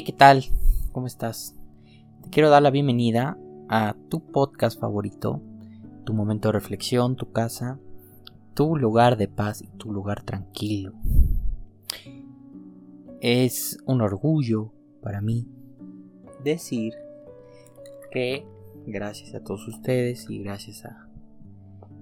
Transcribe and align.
Hey, 0.00 0.06
¿qué 0.06 0.12
tal? 0.14 0.44
¿Cómo 0.92 1.06
estás? 1.06 1.54
Te 2.22 2.30
quiero 2.30 2.48
dar 2.48 2.62
la 2.62 2.70
bienvenida 2.70 3.36
a 3.68 3.94
tu 4.08 4.20
podcast 4.20 4.80
favorito, 4.80 5.42
tu 6.04 6.14
momento 6.14 6.48
de 6.48 6.52
reflexión, 6.52 7.16
tu 7.16 7.32
casa, 7.32 7.78
tu 8.54 8.76
lugar 8.76 9.18
de 9.18 9.28
paz 9.28 9.60
y 9.60 9.66
tu 9.76 9.92
lugar 9.92 10.22
tranquilo. 10.22 10.94
Es 13.20 13.76
un 13.84 14.00
orgullo 14.00 14.72
para 15.02 15.20
mí 15.20 15.46
decir 16.42 16.94
que 18.10 18.46
gracias 18.86 19.34
a 19.34 19.44
todos 19.44 19.68
ustedes 19.68 20.30
y 20.30 20.38
gracias 20.38 20.86
a 20.86 21.10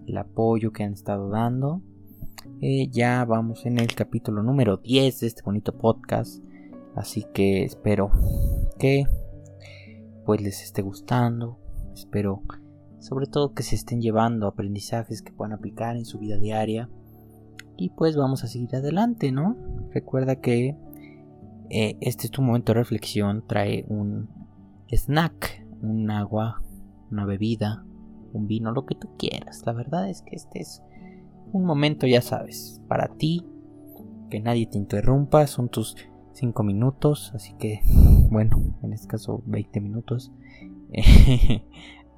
el 0.06 0.16
apoyo 0.18 0.72
que 0.72 0.84
han 0.84 0.92
estado 0.92 1.30
dando, 1.30 1.82
eh, 2.60 2.88
ya 2.92 3.24
vamos 3.24 3.66
en 3.66 3.80
el 3.80 3.92
capítulo 3.92 4.44
número 4.44 4.76
10 4.76 5.18
de 5.18 5.26
este 5.26 5.42
bonito 5.42 5.76
podcast. 5.76 6.44
Así 6.98 7.24
que 7.32 7.62
espero 7.62 8.10
que 8.78 9.06
pues 10.26 10.42
les 10.42 10.64
esté 10.64 10.82
gustando. 10.82 11.58
Espero 11.94 12.42
sobre 12.98 13.26
todo 13.26 13.54
que 13.54 13.62
se 13.62 13.76
estén 13.76 14.00
llevando 14.00 14.48
aprendizajes 14.48 15.22
que 15.22 15.32
puedan 15.32 15.52
aplicar 15.52 15.96
en 15.96 16.04
su 16.04 16.18
vida 16.18 16.38
diaria. 16.38 16.90
Y 17.76 17.90
pues 17.90 18.16
vamos 18.16 18.42
a 18.42 18.48
seguir 18.48 18.74
adelante, 18.74 19.30
¿no? 19.30 19.56
Recuerda 19.92 20.40
que 20.40 20.76
eh, 21.70 21.96
este 22.00 22.26
es 22.26 22.32
tu 22.32 22.42
momento 22.42 22.72
de 22.72 22.80
reflexión. 22.80 23.44
Trae 23.46 23.84
un 23.88 24.28
snack, 24.88 25.64
un 25.80 26.10
agua, 26.10 26.60
una 27.12 27.26
bebida, 27.26 27.84
un 28.32 28.48
vino, 28.48 28.72
lo 28.72 28.86
que 28.86 28.96
tú 28.96 29.10
quieras. 29.16 29.62
La 29.64 29.72
verdad 29.72 30.10
es 30.10 30.22
que 30.22 30.34
este 30.34 30.60
es 30.60 30.82
un 31.52 31.64
momento, 31.64 32.08
ya 32.08 32.22
sabes, 32.22 32.82
para 32.88 33.06
ti, 33.16 33.46
que 34.30 34.40
nadie 34.40 34.66
te 34.66 34.78
interrumpa, 34.78 35.46
son 35.46 35.68
tus 35.68 35.96
5 36.38 36.62
minutos, 36.62 37.32
así 37.34 37.54
que, 37.54 37.80
bueno, 38.30 38.58
en 38.82 38.92
este 38.92 39.08
caso 39.08 39.42
20 39.46 39.80
minutos. 39.80 40.32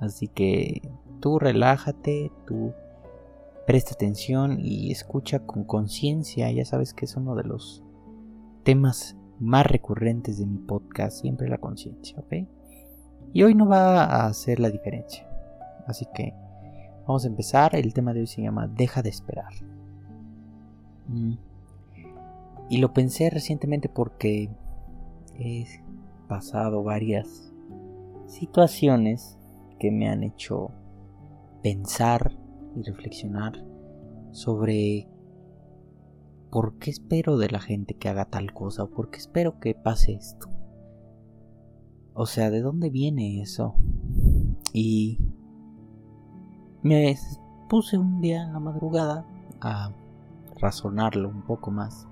así 0.01 0.29
que 0.29 0.83
tú 1.21 1.39
relájate, 1.39 2.31
tú 2.47 2.73
presta 3.67 3.95
atención 3.95 4.59
y 4.61 4.91
escucha 4.91 5.41
con 5.41 5.65
conciencia, 5.65 6.51
ya 6.51 6.65
sabes 6.65 6.95
que 6.95 7.05
es 7.05 7.17
uno 7.17 7.35
de 7.35 7.45
los 7.45 7.83
temas 8.63 9.17
más 9.39 9.67
recurrentes 9.67 10.39
de 10.39 10.47
mi 10.47 10.59
podcast, 10.59 11.21
siempre 11.21 11.49
la 11.49 11.59
conciencia, 11.59 12.19
¿ok? 12.19 12.47
Y 13.33 13.43
hoy 13.43 13.55
no 13.55 13.67
va 13.67 14.05
a 14.05 14.27
hacer 14.27 14.61
la 14.61 14.71
diferencia. 14.71 15.27
Así 15.87 16.07
que 16.15 16.35
Vamos 17.11 17.25
a 17.25 17.27
empezar. 17.27 17.75
El 17.75 17.93
tema 17.93 18.13
de 18.13 18.21
hoy 18.21 18.29
se 18.29 18.41
llama 18.41 18.69
Deja 18.69 19.03
de 19.03 19.09
esperar. 19.09 19.53
Mm. 21.09 21.33
Y 22.71 22.79
lo 22.79 22.93
pensé 22.93 23.31
recientemente 23.31 23.89
porque 23.89 24.49
he 25.35 25.67
pasado 26.29 26.85
varias 26.85 27.53
situaciones 28.27 29.37
que 29.81 29.91
me 29.91 30.09
han 30.09 30.23
hecho 30.23 30.71
pensar 31.65 32.39
y 32.77 32.83
reflexionar 32.83 33.67
sobre 34.31 35.09
por 36.53 36.79
qué 36.79 36.91
espero 36.91 37.39
de 37.39 37.49
la 37.51 37.59
gente 37.59 37.95
que 37.95 38.09
haga 38.09 38.27
tal 38.27 38.53
cosa 38.55 38.85
o 38.85 38.91
por 38.91 39.11
qué 39.11 39.19
espero 39.19 39.59
que 39.59 39.75
pase 39.75 40.13
esto. 40.13 40.49
O 42.15 42.27
sea, 42.27 42.51
¿de 42.51 42.61
dónde 42.61 42.89
viene 42.89 43.43
eso? 43.43 43.75
Y 44.73 45.19
me 46.83 47.17
puse 47.69 47.99
un 47.99 48.21
día 48.21 48.45
en 48.45 48.53
la 48.53 48.61
madrugada 48.61 49.27
a 49.61 49.93
razonarlo 50.61 51.29
un 51.29 51.43
poco 51.43 51.73
más. 51.73 52.07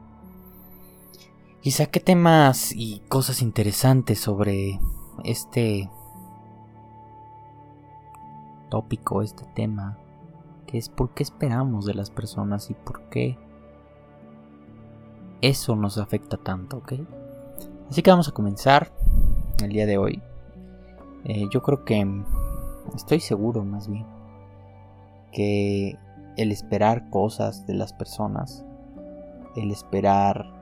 Y 1.63 1.73
saqué 1.73 2.01
temas 2.01 2.73
y 2.75 3.01
cosas 3.09 3.43
interesantes 3.43 4.21
sobre 4.21 4.81
este 5.25 5.91
tópico, 8.71 9.23
este 9.23 9.45
tema, 9.55 9.99
que 10.67 10.79
es 10.79 10.89
por 10.89 11.15
qué 11.15 11.23
esperamos 11.23 11.85
de 11.85 11.95
las 11.95 12.11
personas 12.11 12.71
y 12.71 12.75
por 12.75 13.09
qué 13.09 13.39
eso 15.41 15.77
nos 15.77 15.99
afecta 15.99 16.37
tanto, 16.37 16.79
¿ok? 16.79 16.93
Así 17.91 18.03
que 18.03 18.11
vamos 18.11 18.29
a 18.29 18.33
comenzar 18.33 18.93
el 19.63 19.71
día 19.71 19.87
de 19.87 19.99
hoy. 19.99 20.23
Eh, 21.25 21.47
yo 21.51 21.63
creo 21.63 21.85
que 21.85 22.07
estoy 22.95 23.21
seguro 23.21 23.65
más 23.65 23.89
bien 23.89 24.07
que 25.33 25.99
el 26.37 26.53
esperar 26.53 27.11
cosas 27.11 27.67
de 27.67 27.75
las 27.75 27.93
personas, 27.93 28.65
el 29.57 29.71
esperar 29.71 30.58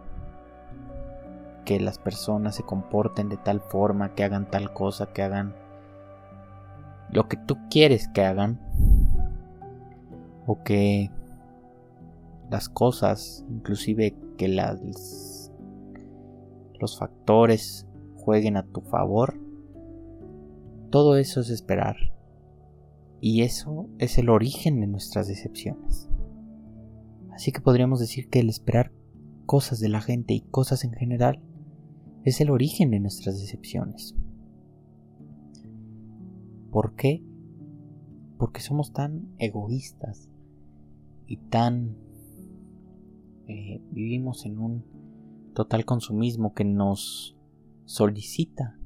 que 1.66 1.78
las 1.80 1.98
personas 1.98 2.54
se 2.54 2.62
comporten 2.62 3.28
de 3.28 3.36
tal 3.36 3.60
forma, 3.60 4.14
que 4.14 4.24
hagan 4.24 4.50
tal 4.50 4.72
cosa, 4.72 5.12
que 5.12 5.22
hagan 5.22 5.54
lo 7.10 7.28
que 7.28 7.36
tú 7.36 7.58
quieres 7.68 8.08
que 8.08 8.22
hagan, 8.22 8.58
o 10.46 10.62
que 10.62 11.10
las 12.50 12.68
cosas, 12.68 13.44
inclusive 13.50 14.16
que 14.38 14.48
las, 14.48 15.50
los 16.80 16.98
factores 16.98 17.86
jueguen 18.14 18.56
a 18.56 18.62
tu 18.62 18.80
favor, 18.80 19.38
todo 20.90 21.16
eso 21.16 21.40
es 21.40 21.50
esperar. 21.50 21.96
Y 23.20 23.42
eso 23.42 23.88
es 23.98 24.18
el 24.18 24.28
origen 24.28 24.80
de 24.80 24.86
nuestras 24.86 25.26
decepciones. 25.26 26.08
Así 27.32 27.50
que 27.50 27.60
podríamos 27.60 27.98
decir 27.98 28.28
que 28.28 28.40
el 28.40 28.48
esperar 28.48 28.92
cosas 29.46 29.80
de 29.80 29.88
la 29.88 30.00
gente 30.00 30.34
y 30.34 30.42
cosas 30.42 30.84
en 30.84 30.92
general 30.92 31.40
es 32.26 32.40
el 32.40 32.50
origen 32.50 32.90
de 32.90 32.98
nuestras 32.98 33.38
decepciones. 33.40 34.16
¿Por 36.72 36.96
qué? 36.96 37.22
Porque 38.36 38.60
somos 38.60 38.92
tan 38.92 39.32
egoístas 39.38 40.28
y 41.26 41.36
tan... 41.36 41.96
Eh, 43.46 43.80
vivimos 43.92 44.44
en 44.44 44.58
un 44.58 44.84
total 45.54 45.84
consumismo 45.84 46.52
que 46.52 46.64
nos 46.64 47.36
solicita 47.84 48.76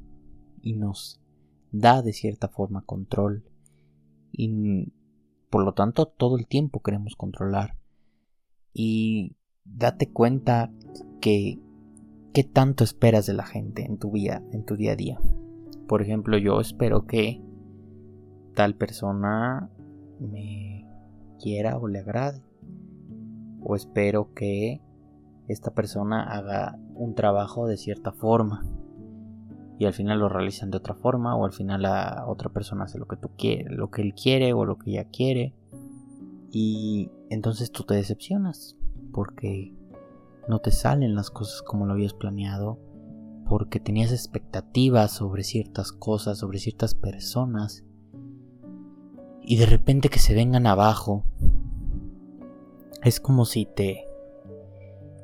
y 0.61 0.75
nos 0.75 1.19
da 1.73 2.03
de 2.03 2.13
cierta 2.13 2.49
forma 2.49 2.83
control 2.83 3.43
y 4.33 4.93
por 5.49 5.65
lo 5.65 5.73
tanto 5.73 6.05
todo 6.05 6.37
el 6.37 6.47
tiempo 6.47 6.83
queremos 6.83 7.17
controlar. 7.17 7.79
Y 8.75 9.35
date 9.65 10.11
cuenta 10.11 10.71
que 11.23 11.59
qué 12.33 12.45
tanto 12.45 12.85
esperas 12.85 13.27
de 13.27 13.35
la 13.35 13.45
gente 13.45 13.85
en 13.85 13.99
tu 13.99 14.13
vida, 14.13 14.43
en 14.53 14.65
tu 14.65 14.77
día 14.77 14.93
a 14.93 14.97
día. 14.97 15.21
Por 15.89 16.03
ejemplo, 16.03 16.39
yo 16.39 16.61
espero 16.61 17.07
que 17.07 17.43
tal 18.55 18.75
persona 18.75 19.71
me 20.21 20.87
quiera 21.41 21.79
o 21.79 21.89
le 21.89 22.01
agrade. 22.01 22.43
O 23.63 23.75
espero 23.75 24.33
que 24.35 24.81
esta 25.49 25.73
persona 25.73 26.23
haga 26.23 26.79
un 26.95 27.15
trabajo 27.15 27.67
de 27.67 27.77
cierta 27.77 28.13
forma 28.13 28.65
y 29.79 29.87
al 29.87 29.95
final 29.95 30.21
lo 30.21 30.29
realizan 30.29 30.71
de 30.71 30.77
otra 30.77 30.95
forma 30.95 31.35
o 31.37 31.45
al 31.45 31.53
final 31.53 31.83
la 31.83 32.25
otra 32.29 32.51
persona 32.51 32.85
hace 32.85 32.99
lo 32.99 33.09
que 33.09 33.17
tú 33.17 33.31
lo 33.71 33.91
que 33.91 34.03
él 34.03 34.15
quiere 34.15 34.53
o 34.53 34.65
lo 34.65 34.79
que 34.79 34.91
ella 34.91 35.05
quiere 35.05 35.55
y 36.53 37.11
entonces 37.31 37.73
tú 37.73 37.85
te 37.85 37.95
decepcionas 37.95 38.77
porque 39.13 39.75
no 40.51 40.59
te 40.59 40.73
salen 40.73 41.15
las 41.15 41.31
cosas 41.31 41.63
como 41.63 41.87
lo 41.87 41.95
habías 41.95 42.13
planeado 42.13 42.79
porque 43.49 43.81
tenías 43.81 44.13
expectativas 44.13 45.13
sobre 45.13 45.45
ciertas 45.45 45.93
cosas, 45.93 46.39
sobre 46.39 46.59
ciertas 46.59 46.95
personas 46.95 47.85
y 49.43 49.57
de 49.57 49.67
repente 49.67 50.09
que 50.11 50.19
se 50.19 50.35
vengan 50.35 50.67
abajo 50.67 51.25
es 53.03 53.21
como 53.21 53.45
si 53.47 53.65
te 53.65 54.07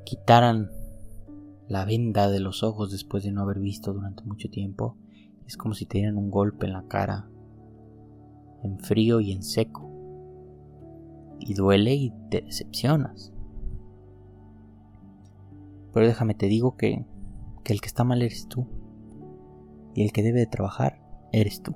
quitaran 0.05 0.71
la 1.69 1.85
venda 1.85 2.31
de 2.31 2.41
los 2.41 2.63
ojos 2.63 2.91
después 2.91 3.25
de 3.25 3.33
no 3.33 3.43
haber 3.43 3.59
visto 3.59 3.93
durante 3.93 4.23
mucho 4.25 4.49
tiempo. 4.49 4.97
Es 5.47 5.57
como 5.57 5.75
si 5.75 5.85
te 5.85 5.99
dieran 5.99 6.17
un 6.17 6.31
golpe 6.31 6.67
en 6.67 6.73
la 6.73 6.87
cara, 6.87 7.29
en 8.63 8.79
frío 8.79 9.21
y 9.21 9.33
en 9.33 9.43
seco. 9.43 9.91
Y 11.39 11.55
duele 11.55 11.95
y 11.95 12.13
te 12.31 12.41
decepcionas. 12.41 13.33
Pero 15.97 16.09
déjame 16.09 16.35
te 16.35 16.45
digo 16.45 16.77
que, 16.77 17.07
que 17.65 17.73
el 17.73 17.81
que 17.81 17.87
está 17.87 18.05
mal 18.05 18.21
eres 18.21 18.49
tú. 18.49 18.67
Y 19.95 20.03
el 20.03 20.13
que 20.13 20.23
debe 20.23 20.41
de 20.41 20.47
trabajar 20.47 21.01
eres 21.33 21.63
tú. 21.63 21.75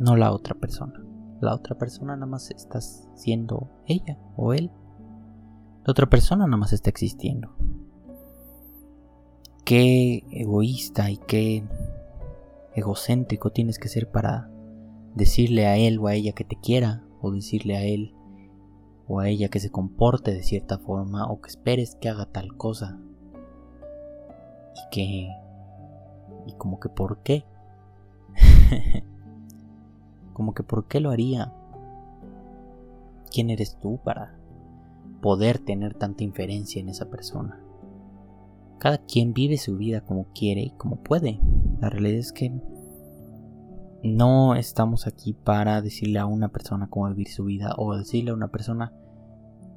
No 0.00 0.16
la 0.16 0.32
otra 0.32 0.56
persona. 0.56 1.00
La 1.40 1.54
otra 1.54 1.78
persona 1.78 2.16
nada 2.16 2.26
más 2.26 2.50
estás 2.50 3.08
siendo 3.14 3.70
ella 3.86 4.18
o 4.34 4.52
él. 4.52 4.72
La 5.84 5.92
otra 5.92 6.10
persona 6.10 6.46
nada 6.46 6.56
más 6.56 6.72
está 6.72 6.90
existiendo 6.90 7.54
qué 9.64 10.24
egoísta 10.32 11.08
y 11.08 11.18
qué 11.18 11.62
egocéntrico 12.74 13.52
tienes 13.52 13.78
que 13.78 13.86
ser 13.86 14.10
para 14.10 14.50
decirle 15.14 15.68
a 15.68 15.76
él 15.76 16.00
o 16.00 16.08
a 16.08 16.14
ella 16.14 16.32
que 16.32 16.42
te 16.42 16.56
quiera, 16.56 17.04
o 17.20 17.30
decirle 17.30 17.76
a 17.76 17.84
él 17.84 18.12
o 19.12 19.18
a 19.18 19.28
ella 19.28 19.48
que 19.48 19.58
se 19.58 19.72
comporte 19.72 20.32
de 20.32 20.44
cierta 20.44 20.78
forma, 20.78 21.26
o 21.26 21.40
que 21.40 21.48
esperes 21.48 21.96
que 21.96 22.08
haga 22.08 22.26
tal 22.26 22.56
cosa. 22.56 23.00
y 24.76 24.90
que... 24.92 25.28
y 26.46 26.52
como 26.52 26.78
que 26.78 26.88
por 26.88 27.18
qué. 27.24 27.44
como 30.32 30.54
que 30.54 30.62
por 30.62 30.86
qué 30.86 31.00
lo 31.00 31.10
haría. 31.10 31.52
¿Quién 33.32 33.50
eres 33.50 33.80
tú 33.80 33.98
para 34.04 34.38
poder 35.20 35.58
tener 35.58 35.94
tanta 35.94 36.22
inferencia 36.22 36.80
en 36.80 36.88
esa 36.88 37.10
persona? 37.10 37.60
Cada 38.78 38.98
quien 38.98 39.34
vive 39.34 39.58
su 39.58 39.76
vida 39.76 40.02
como 40.02 40.26
quiere 40.32 40.60
y 40.60 40.70
como 40.70 41.02
puede. 41.02 41.40
La 41.80 41.90
realidad 41.90 42.20
es 42.20 42.30
que 42.30 42.52
no 44.04 44.54
estamos 44.54 45.08
aquí 45.08 45.32
para 45.32 45.82
decirle 45.82 46.20
a 46.20 46.26
una 46.26 46.50
persona 46.50 46.88
cómo 46.88 47.08
vivir 47.08 47.28
su 47.28 47.44
vida 47.44 47.74
o 47.76 47.96
decirle 47.96 48.30
a 48.30 48.34
una 48.34 48.52
persona 48.52 48.92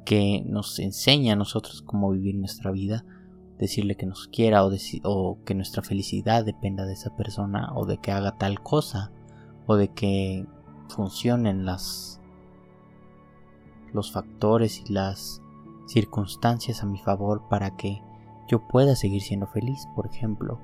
que 0.04 0.44
nos 0.46 0.80
enseña 0.80 1.34
a 1.34 1.38
nosotros 1.38 1.82
cómo 1.82 2.12
vivir 2.12 2.36
nuestra 2.36 2.72
vida, 2.72 3.06
decirle 3.58 3.96
que 3.96 4.06
nos 4.06 4.28
quiera 4.28 4.66
o, 4.66 4.72
o, 5.04 5.38
que 5.46 5.56
nuestra 5.56 5.84
felicidad 5.84 6.46
dependa 6.46 6.86
de 6.86 6.94
esa 6.94 7.16
persona 7.16 7.72
o 7.76 7.86
de 7.86 7.98
que 7.98 8.12
haga 8.12 8.38
tal 8.38 8.62
cosa 8.62 9.12
o 9.68 9.76
de 9.76 9.90
que 9.90 10.46
funcionen 10.90 11.66
las 11.66 12.20
los 13.94 14.12
factores 14.12 14.82
y 14.82 14.92
las 14.92 15.42
circunstancias 15.88 16.82
a 16.82 16.88
mi 16.88 16.98
favor 16.98 17.48
para 17.48 17.76
que 17.76 18.02
yo 18.48 18.68
pueda 18.68 18.96
seguir 18.96 19.22
siendo 19.22 19.48
feliz, 19.48 19.88
por 19.96 20.08
ejemplo. 20.08 20.60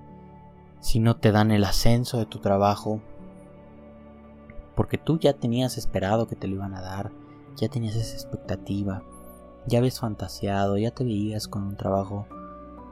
Si 0.79 0.99
no 0.99 1.17
te 1.17 1.31
dan 1.31 1.51
el 1.51 1.63
ascenso 1.63 2.17
de 2.17 2.25
tu 2.25 2.39
trabajo, 2.39 3.01
porque 4.75 4.97
tú 4.97 5.19
ya 5.19 5.33
tenías 5.33 5.77
esperado 5.77 6.27
que 6.27 6.35
te 6.35 6.47
lo 6.47 6.55
iban 6.55 6.73
a 6.73 6.81
dar, 6.81 7.11
ya 7.55 7.69
tenías 7.69 7.95
esa 7.95 8.15
expectativa, 8.15 9.03
ya 9.69 9.79
habías 9.79 9.99
fantaseado, 9.99 10.77
ya 10.77 10.91
te 10.91 11.03
veías 11.03 11.47
con 11.47 11.63
un 11.63 11.77
trabajo 11.77 12.25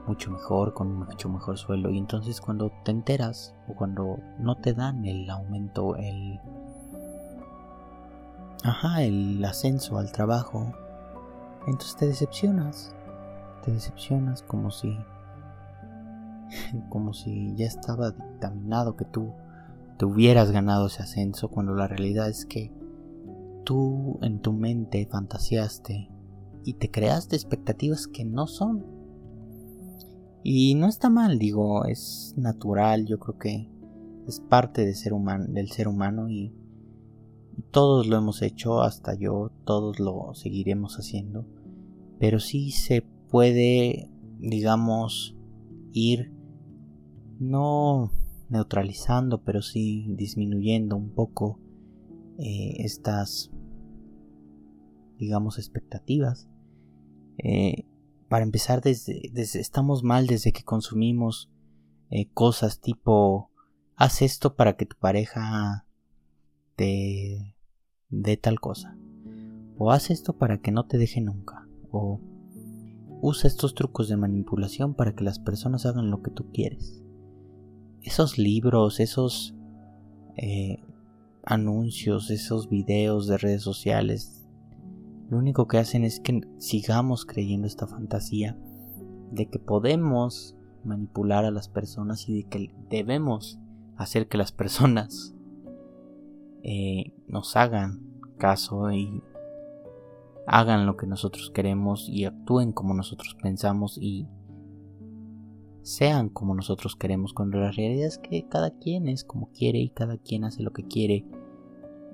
mucho 0.06 0.30
mejor, 0.30 0.72
con 0.72 0.86
un 0.86 0.98
mucho 1.00 1.28
mejor 1.28 1.58
sueldo, 1.58 1.90
y 1.90 1.98
entonces 1.98 2.40
cuando 2.40 2.70
te 2.84 2.92
enteras 2.92 3.54
o 3.68 3.74
cuando 3.74 4.18
no 4.38 4.56
te 4.56 4.72
dan 4.72 5.04
el 5.04 5.28
aumento, 5.28 5.96
el... 5.96 6.40
Ajá, 8.64 9.02
el 9.02 9.44
ascenso 9.44 9.98
al 9.98 10.10
trabajo, 10.12 10.72
entonces 11.66 11.96
te 11.96 12.06
decepcionas, 12.06 12.94
te 13.64 13.72
decepcionas 13.72 14.42
como 14.42 14.70
si 14.70 14.96
como 16.88 17.12
si 17.12 17.54
ya 17.56 17.66
estaba 17.66 18.10
dictaminado 18.12 18.96
que 18.96 19.04
tú 19.04 19.32
te 19.98 20.04
hubieras 20.04 20.50
ganado 20.50 20.86
ese 20.86 21.02
ascenso 21.02 21.48
cuando 21.48 21.74
la 21.74 21.88
realidad 21.88 22.28
es 22.28 22.46
que 22.46 22.72
tú 23.64 24.18
en 24.22 24.40
tu 24.40 24.52
mente 24.52 25.06
fantaseaste 25.06 26.08
y 26.68 26.74
te 26.74 26.90
creaste 26.90 27.34
expectativas 27.34 28.06
que 28.06 28.26
no 28.26 28.46
son. 28.46 28.84
Y 30.44 30.74
no 30.74 30.86
está 30.86 31.08
mal, 31.08 31.38
digo, 31.38 31.86
es 31.86 32.34
natural, 32.36 33.06
yo 33.06 33.18
creo 33.18 33.38
que 33.38 33.70
es 34.26 34.40
parte 34.40 34.84
de 34.84 34.94
ser 34.94 35.14
del 35.14 35.70
ser 35.70 35.88
humano 35.88 36.28
y 36.28 36.52
todos 37.70 38.06
lo 38.06 38.18
hemos 38.18 38.42
hecho, 38.42 38.82
hasta 38.82 39.14
yo, 39.14 39.50
todos 39.64 39.98
lo 39.98 40.34
seguiremos 40.34 40.96
haciendo, 40.96 41.46
pero 42.18 42.38
sí 42.38 42.70
se 42.70 43.00
puede, 43.30 44.10
digamos, 44.38 45.34
ir 45.92 46.34
no 47.38 48.12
neutralizando, 48.50 49.42
pero 49.42 49.62
sí 49.62 50.04
disminuyendo 50.10 50.96
un 50.96 51.14
poco 51.14 51.60
eh, 52.36 52.74
estas, 52.80 53.50
digamos, 55.16 55.56
expectativas. 55.56 56.46
Eh, 57.38 57.86
para 58.28 58.44
empezar, 58.44 58.82
desde, 58.82 59.30
estamos 59.34 60.02
mal 60.02 60.26
desde 60.26 60.52
que 60.52 60.64
consumimos 60.64 61.50
eh, 62.10 62.28
cosas 62.32 62.80
tipo, 62.80 63.50
haz 63.96 64.22
esto 64.22 64.54
para 64.54 64.76
que 64.76 64.86
tu 64.86 64.96
pareja 64.96 65.86
te 66.76 67.54
dé 68.10 68.36
tal 68.36 68.60
cosa. 68.60 68.96
O 69.78 69.92
haz 69.92 70.10
esto 70.10 70.36
para 70.36 70.58
que 70.58 70.72
no 70.72 70.86
te 70.86 70.98
deje 70.98 71.20
nunca. 71.20 71.66
O 71.90 72.20
usa 73.20 73.48
estos 73.48 73.74
trucos 73.74 74.08
de 74.08 74.16
manipulación 74.16 74.94
para 74.94 75.14
que 75.14 75.24
las 75.24 75.38
personas 75.38 75.86
hagan 75.86 76.10
lo 76.10 76.22
que 76.22 76.30
tú 76.30 76.50
quieres. 76.52 77.02
Esos 78.02 78.38
libros, 78.38 79.00
esos 79.00 79.54
eh, 80.36 80.78
anuncios, 81.42 82.30
esos 82.30 82.68
videos 82.68 83.26
de 83.26 83.38
redes 83.38 83.62
sociales, 83.62 84.37
lo 85.28 85.38
único 85.38 85.68
que 85.68 85.78
hacen 85.78 86.04
es 86.04 86.20
que 86.20 86.40
sigamos 86.58 87.26
creyendo 87.26 87.66
esta 87.66 87.86
fantasía 87.86 88.58
de 89.30 89.48
que 89.48 89.58
podemos 89.58 90.56
manipular 90.84 91.44
a 91.44 91.50
las 91.50 91.68
personas 91.68 92.28
y 92.28 92.42
de 92.42 92.48
que 92.48 92.74
debemos 92.88 93.58
hacer 93.96 94.28
que 94.28 94.38
las 94.38 94.52
personas 94.52 95.34
eh, 96.62 97.12
nos 97.26 97.56
hagan 97.56 98.00
caso 98.38 98.90
y 98.90 99.22
hagan 100.46 100.86
lo 100.86 100.96
que 100.96 101.06
nosotros 101.06 101.50
queremos 101.50 102.08
y 102.08 102.24
actúen 102.24 102.72
como 102.72 102.94
nosotros 102.94 103.36
pensamos 103.40 103.98
y 104.00 104.26
sean 105.82 106.28
como 106.28 106.54
nosotros 106.54 106.96
queremos, 106.96 107.32
cuando 107.32 107.58
la 107.58 107.70
realidad 107.70 108.06
es 108.06 108.18
que 108.18 108.46
cada 108.48 108.70
quien 108.70 109.08
es 109.08 109.24
como 109.24 109.50
quiere 109.52 109.78
y 109.78 109.90
cada 109.90 110.18
quien 110.18 110.44
hace 110.44 110.62
lo 110.62 110.72
que 110.72 110.84
quiere. 110.84 111.24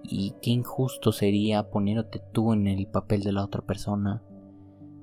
Y 0.07 0.35
qué 0.43 0.51
injusto 0.51 1.13
sería 1.13 1.71
ponerte 1.71 2.23
tú 2.33 2.53
en 2.53 2.67
el 2.67 2.87
papel 2.87 3.23
de 3.23 3.33
la 3.33 3.45
otra 3.45 3.63
persona. 3.63 4.23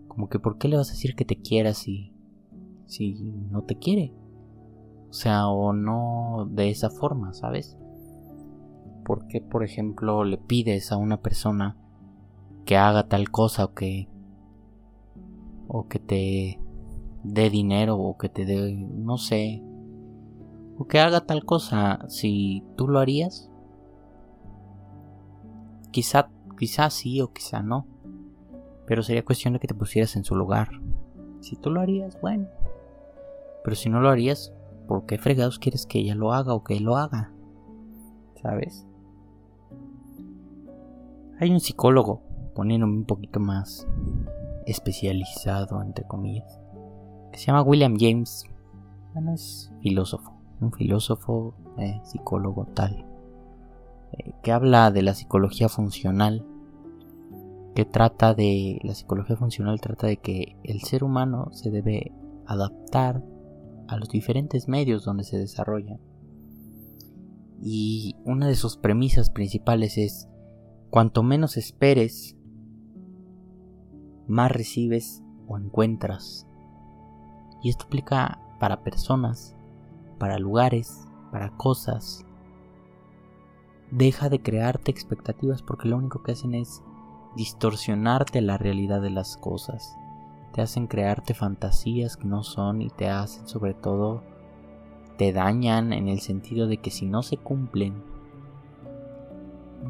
Como 0.07 0.29
que 0.29 0.39
¿por 0.39 0.57
qué 0.57 0.67
le 0.67 0.77
vas 0.77 0.89
a 0.89 0.93
decir 0.93 1.15
que 1.15 1.25
te 1.25 1.37
quiera 1.37 1.73
si, 1.73 2.13
si 2.85 3.15
no 3.49 3.63
te 3.63 3.77
quiere? 3.77 4.13
O 5.09 5.13
sea, 5.13 5.47
o 5.47 5.73
no 5.73 6.47
de 6.51 6.69
esa 6.69 6.89
forma, 6.89 7.33
¿sabes? 7.33 7.77
¿Por 9.03 9.27
qué, 9.27 9.41
por 9.41 9.63
ejemplo, 9.63 10.23
le 10.23 10.37
pides 10.37 10.91
a 10.91 10.97
una 10.97 11.21
persona 11.21 11.77
que 12.65 12.77
haga 12.77 13.07
tal 13.07 13.31
cosa 13.31 13.65
o 13.65 13.73
que 13.73 14.07
o 15.67 15.87
que 15.87 15.99
te 15.99 16.59
dé 17.23 17.49
dinero 17.49 17.97
o 17.97 18.17
que 18.17 18.29
te 18.29 18.45
dé 18.45 18.73
no 18.73 19.17
sé 19.17 19.63
o 20.77 20.85
que 20.85 20.99
haga 20.99 21.25
tal 21.25 21.45
cosa 21.45 21.99
si 22.07 22.63
tú 22.75 22.87
lo 22.87 22.99
harías 22.99 23.50
quizá 25.91 26.29
quizá 26.57 26.89
sí 26.89 27.21
o 27.21 27.31
quizá 27.31 27.61
no 27.61 27.87
pero 28.85 29.03
sería 29.03 29.25
cuestión 29.25 29.53
de 29.53 29.59
que 29.59 29.67
te 29.67 29.73
pusieras 29.73 30.15
en 30.15 30.23
su 30.23 30.35
lugar 30.35 30.69
si 31.39 31.55
tú 31.55 31.69
lo 31.69 31.81
harías 31.81 32.19
bueno 32.21 32.47
pero 33.63 33.75
si 33.75 33.89
no 33.89 34.01
lo 34.01 34.09
harías 34.09 34.53
¿por 34.87 35.05
qué 35.05 35.17
fregados 35.17 35.59
quieres 35.59 35.85
que 35.85 35.99
ella 35.99 36.15
lo 36.15 36.33
haga 36.33 36.53
o 36.53 36.63
que 36.63 36.77
él 36.77 36.83
lo 36.83 36.97
haga? 36.97 37.31
¿sabes? 38.41 38.85
hay 41.41 41.49
un 41.49 41.59
psicólogo 41.59 42.21
poniéndome 42.53 42.97
un 42.97 43.05
poquito 43.05 43.39
más 43.39 43.87
especializado, 44.67 45.81
entre 45.81 46.05
comillas, 46.05 46.59
que 47.31 47.39
se 47.39 47.47
llama 47.47 47.63
William 47.63 47.95
James. 47.99 48.45
Bueno, 49.13 49.33
es 49.33 49.71
filósofo, 49.81 50.37
un 50.59 50.71
filósofo, 50.71 51.55
eh, 51.77 51.99
psicólogo 52.03 52.67
tal, 52.75 53.05
que 54.43 54.51
habla 54.51 54.91
de 54.91 55.01
la 55.01 55.13
psicología 55.13 55.69
funcional, 55.69 56.45
que 57.75 57.85
trata 57.85 58.33
de, 58.33 58.79
la 58.83 58.93
psicología 58.95 59.35
funcional 59.35 59.79
trata 59.79 60.07
de 60.07 60.17
que 60.17 60.57
el 60.63 60.81
ser 60.81 61.03
humano 61.03 61.49
se 61.51 61.71
debe 61.71 62.11
adaptar 62.45 63.23
a 63.87 63.97
los 63.97 64.09
diferentes 64.09 64.67
medios 64.67 65.03
donde 65.05 65.23
se 65.23 65.37
desarrolla. 65.37 65.99
Y 67.61 68.15
una 68.25 68.47
de 68.47 68.55
sus 68.55 68.77
premisas 68.77 69.29
principales 69.29 69.97
es, 69.97 70.27
cuanto 70.89 71.23
menos 71.23 71.57
esperes 71.57 72.35
más 74.27 74.51
recibes 74.51 75.21
o 75.47 75.57
encuentras. 75.57 76.47
Y 77.61 77.69
esto 77.69 77.85
aplica 77.85 78.39
para 78.59 78.83
personas, 78.83 79.55
para 80.17 80.39
lugares, 80.39 81.05
para 81.31 81.51
cosas. 81.57 82.25
Deja 83.91 84.29
de 84.29 84.41
crearte 84.41 84.89
expectativas 84.91 85.61
porque 85.61 85.87
lo 85.87 85.97
único 85.97 86.23
que 86.23 86.31
hacen 86.31 86.55
es 86.55 86.81
distorsionarte 87.35 88.41
la 88.41 88.57
realidad 88.57 89.01
de 89.01 89.09
las 89.09 89.37
cosas. 89.37 89.95
Te 90.53 90.61
hacen 90.61 90.87
crearte 90.87 91.33
fantasías 91.33 92.17
que 92.17 92.27
no 92.27 92.43
son 92.43 92.81
y 92.81 92.89
te 92.89 93.09
hacen 93.09 93.47
sobre 93.47 93.73
todo 93.73 94.23
te 95.17 95.33
dañan 95.33 95.93
en 95.93 96.07
el 96.07 96.19
sentido 96.19 96.65
de 96.65 96.77
que 96.77 96.89
si 96.89 97.05
no 97.05 97.21
se 97.21 97.37
cumplen 97.37 98.03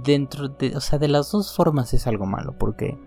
dentro 0.04 0.50
de, 0.50 0.76
o 0.76 0.82
sea, 0.82 1.00
de 1.00 1.08
las 1.08 1.32
dos 1.32 1.56
formas 1.56 1.94
es 1.94 2.06
algo 2.06 2.26
malo 2.26 2.54
porque 2.58 3.00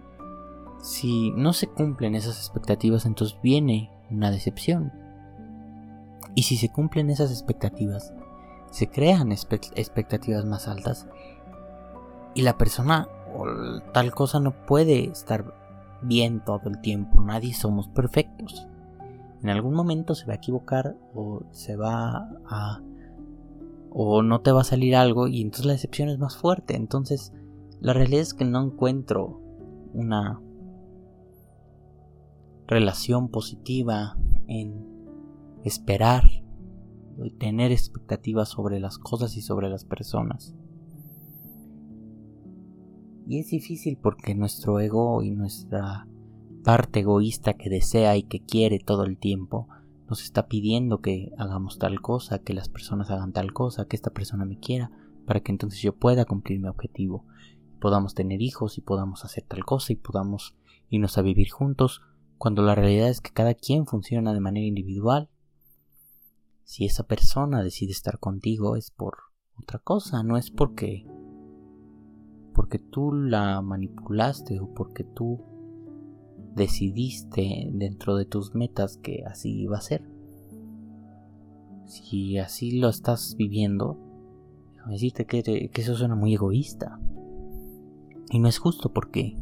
si 0.80 1.32
no 1.32 1.52
se 1.52 1.66
cumplen 1.66 2.14
esas 2.14 2.38
expectativas, 2.38 3.04
entonces 3.04 3.38
viene 3.42 3.90
una 4.10 4.30
decepción. 4.30 4.92
Y 6.34 6.44
si 6.44 6.56
se 6.56 6.70
cumplen 6.70 7.10
esas 7.10 7.30
expectativas, 7.30 8.12
se 8.75 8.88
crean 8.88 9.31
expectativas 9.31 10.45
más 10.47 10.66
altas. 10.66 11.07
Y 12.35 12.43
la 12.43 12.59
persona 12.59 13.09
o 13.33 13.45
tal 13.93 14.12
cosa 14.12 14.40
no 14.40 14.50
puede 14.50 15.04
estar 15.04 15.54
bien 16.02 16.40
todo 16.45 16.69
el 16.69 16.81
tiempo. 16.81 17.23
Nadie 17.23 17.54
somos 17.54 17.87
perfectos. 17.87 18.66
en 19.45 19.50
algún 19.50 19.75
momento 19.75 20.16
se 20.16 20.26
va 20.26 20.33
a 20.33 20.37
equivocar 20.37 20.97
o 21.14 21.43
se 21.52 21.76
va 21.76 22.31
a 22.47 22.81
o 23.90 24.23
no 24.23 24.40
te 24.40 24.50
va 24.50 24.62
a 24.62 24.64
salir 24.64 24.97
algo 24.97 25.28
y 25.28 25.40
entonces 25.40 25.66
la 25.66 25.75
decepción 25.75 26.09
es 26.09 26.19
más 26.19 26.37
fuerte. 26.37 26.75
Entonces, 26.75 27.33
la 27.81 27.93
realidad 27.93 28.23
es 28.23 28.35
que 28.35 28.45
no 28.45 28.61
encuentro 28.61 29.40
una 29.93 30.40
relación 32.66 33.28
positiva 33.28 34.16
en 34.49 34.85
esperar 35.62 36.43
tener 37.38 37.73
expectativas 37.73 38.49
sobre 38.49 38.80
las 38.80 38.99
cosas 38.99 39.37
y 39.37 39.42
sobre 39.42 39.68
las 39.68 39.85
personas. 39.85 40.54
Y 43.26 43.38
es 43.38 43.49
difícil 43.49 43.99
porque 44.00 44.35
nuestro 44.35 44.80
ego 44.80 45.23
y 45.23 45.30
nuestra 45.30 46.06
parte 46.62 47.00
egoísta 47.00 47.54
que 47.54 47.71
desea 47.71 48.16
y 48.16 48.25
que 48.25 48.40
quiere 48.40 48.78
todo 48.78 49.04
el 49.04 49.18
tiempo 49.18 49.68
nos 50.09 50.23
está 50.23 50.47
pidiendo 50.49 51.00
que 51.00 51.33
hagamos 51.38 51.78
tal 51.78 52.00
cosa, 52.00 52.38
que 52.38 52.52
las 52.52 52.68
personas 52.68 53.11
hagan 53.11 53.33
tal 53.33 53.52
cosa, 53.52 53.87
que 53.87 53.97
esta 53.97 54.11
persona 54.11 54.44
me 54.44 54.59
quiera, 54.59 54.90
para 55.26 55.40
que 55.40 55.52
entonces 55.52 55.80
yo 55.80 55.97
pueda 55.97 56.26
cumplir 56.26 56.61
mi 56.61 56.68
objetivo, 56.68 57.25
podamos 57.80 58.14
tener 58.14 58.42
hijos 58.42 58.78
y 58.78 58.83
podamos 58.83 59.25
hacer 59.25 59.44
tal 59.44 59.64
cosa 59.64 59.92
y 59.92 59.97
podamos 59.97 60.56
irnos 60.90 61.16
a 61.16 61.23
vivir 61.23 61.50
juntos, 61.50 62.02
cuando 62.37 62.62
la 62.62 62.75
realidad 62.75 63.09
es 63.09 63.21
que 63.21 63.30
cada 63.30 63.54
quien 63.54 63.87
funciona 63.87 64.35
de 64.35 64.40
manera 64.40 64.66
individual. 64.66 65.30
Si 66.64 66.87
esa 66.87 67.04
persona 67.04 67.62
decide 67.62 67.92
estar 67.92 68.18
contigo 68.18 68.76
es 68.76 68.90
por 68.90 69.18
otra 69.56 69.78
cosa, 69.78 70.23
no 70.23 70.37
es 70.37 70.50
porque 70.50 71.06
porque 72.54 72.78
tú 72.78 73.12
la 73.12 73.61
manipulaste 73.61 74.61
o 74.61 74.73
porque 74.73 75.02
tú 75.04 75.40
decidiste 76.54 77.68
dentro 77.73 78.16
de 78.16 78.25
tus 78.25 78.54
metas 78.54 78.97
que 78.97 79.25
así 79.26 79.62
iba 79.62 79.76
a 79.76 79.83
ser. 79.83 80.09
Si 81.85 82.38
así 82.38 82.78
lo 82.78 82.88
estás 82.88 83.35
viviendo, 83.37 83.99
déjame 84.75 84.92
decirte 84.92 85.26
que, 85.26 85.42
que 85.42 85.80
eso 85.80 85.97
suena 85.97 86.14
muy 86.14 86.35
egoísta. 86.35 87.00
Y 88.30 88.38
no 88.38 88.49
es 88.49 88.59
justo 88.59 88.92
porque 88.92 89.37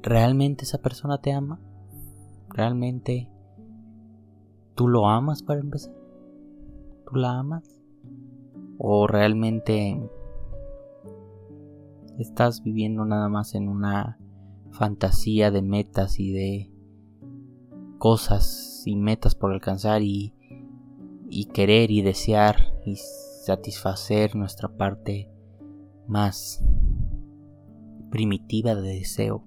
¿realmente 0.00 0.64
esa 0.64 0.78
persona 0.78 1.18
te 1.18 1.32
ama? 1.32 1.60
¿Realmente 2.48 3.28
tú 4.74 4.88
lo 4.88 5.08
amas 5.08 5.42
para 5.42 5.60
empezar? 5.60 5.94
¿Tú 7.06 7.16
la 7.16 7.38
amas? 7.38 7.78
¿O 8.78 9.06
realmente 9.06 10.00
estás 12.18 12.62
viviendo 12.62 13.04
nada 13.04 13.28
más 13.28 13.54
en 13.54 13.68
una 13.68 14.18
fantasía 14.70 15.50
de 15.50 15.62
metas 15.62 16.18
y 16.18 16.32
de 16.32 16.70
cosas 17.98 18.82
y 18.86 18.96
metas 18.96 19.34
por 19.34 19.52
alcanzar 19.52 20.02
y, 20.02 20.34
y 21.28 21.46
querer 21.46 21.90
y 21.90 22.02
desear 22.02 22.74
y 22.84 22.96
satisfacer 22.96 24.34
nuestra 24.34 24.68
parte 24.68 25.30
más 26.06 26.64
primitiva 28.10 28.74
de 28.74 28.98
deseo. 28.98 29.44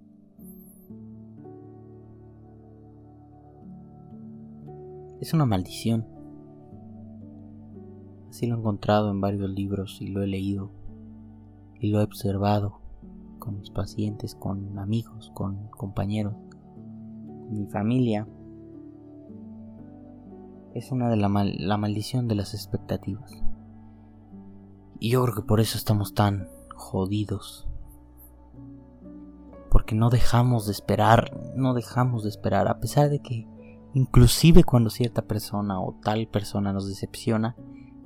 Es 5.19 5.33
una 5.33 5.45
maldición. 5.45 6.05
Así 8.29 8.47
lo 8.47 8.55
he 8.55 8.59
encontrado 8.59 9.11
en 9.11 9.21
varios 9.21 9.49
libros 9.49 10.01
y 10.01 10.07
lo 10.07 10.21
he 10.21 10.27
leído 10.27 10.71
y 11.79 11.89
lo 11.89 12.01
he 12.01 12.03
observado 12.03 12.79
con 13.39 13.59
mis 13.59 13.69
pacientes, 13.69 14.35
con 14.35 14.77
amigos, 14.79 15.31
con 15.33 15.67
compañeros, 15.69 16.33
con 16.49 17.59
mi 17.59 17.67
familia, 17.67 18.27
es 20.75 20.91
una 20.91 21.09
de 21.09 21.15
la, 21.15 21.29
la 21.29 21.77
maldición 21.77 22.27
de 22.27 22.35
las 22.35 22.53
expectativas. 22.53 23.31
Y 24.99 25.11
yo 25.11 25.23
creo 25.23 25.35
que 25.35 25.41
por 25.41 25.61
eso 25.61 25.77
estamos 25.77 26.13
tan 26.13 26.49
jodidos. 26.75 27.65
Porque 29.71 29.95
no 29.95 30.09
dejamos 30.09 30.65
de 30.65 30.73
esperar, 30.73 31.53
no 31.55 31.73
dejamos 31.73 32.23
de 32.23 32.29
esperar, 32.29 32.67
a 32.67 32.79
pesar 32.81 33.09
de 33.09 33.19
que 33.19 33.47
inclusive 33.95 34.65
cuando 34.65 34.89
cierta 34.89 35.21
persona 35.21 35.79
o 35.79 35.97
tal 36.03 36.27
persona 36.27 36.73
nos 36.73 36.87
decepciona, 36.87 37.55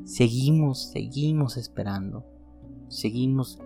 seguimos, 0.06 0.92
seguimos 0.92 1.58
esperando, 1.58 2.26
seguimos 2.90 3.60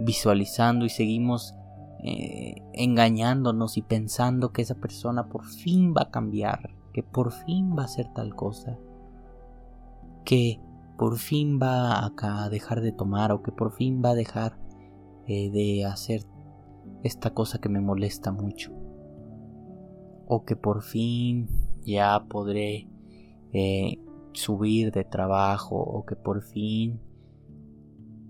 visualizando 0.00 0.84
y 0.84 0.88
seguimos 0.88 1.54
eh, 2.02 2.56
engañándonos 2.72 3.76
y 3.76 3.82
pensando 3.82 4.52
que 4.52 4.62
esa 4.62 4.74
persona 4.74 5.28
por 5.28 5.46
fin 5.46 5.94
va 5.96 6.02
a 6.02 6.10
cambiar, 6.10 6.74
que 6.92 7.04
por 7.04 7.30
fin 7.30 7.76
va 7.78 7.82
a 7.82 7.86
hacer 7.86 8.12
tal 8.12 8.34
cosa, 8.34 8.76
que 10.24 10.60
por 10.98 11.16
fin 11.18 11.60
va 11.62 12.04
a 12.04 12.48
dejar 12.50 12.80
de 12.80 12.90
tomar 12.90 13.30
o 13.30 13.40
que 13.42 13.52
por 13.52 13.70
fin 13.70 14.02
va 14.04 14.10
a 14.10 14.14
dejar 14.16 14.58
eh, 15.28 15.48
de 15.50 15.84
hacer 15.84 16.26
esta 17.04 17.32
cosa 17.32 17.60
que 17.60 17.68
me 17.68 17.80
molesta 17.80 18.32
mucho. 18.32 18.81
O 20.34 20.46
que 20.46 20.56
por 20.56 20.80
fin 20.80 21.46
ya 21.84 22.24
podré 22.26 22.88
eh, 23.52 23.98
subir 24.32 24.90
de 24.90 25.04
trabajo 25.04 25.76
o 25.76 26.06
que 26.06 26.16
por 26.16 26.40
fin 26.40 26.98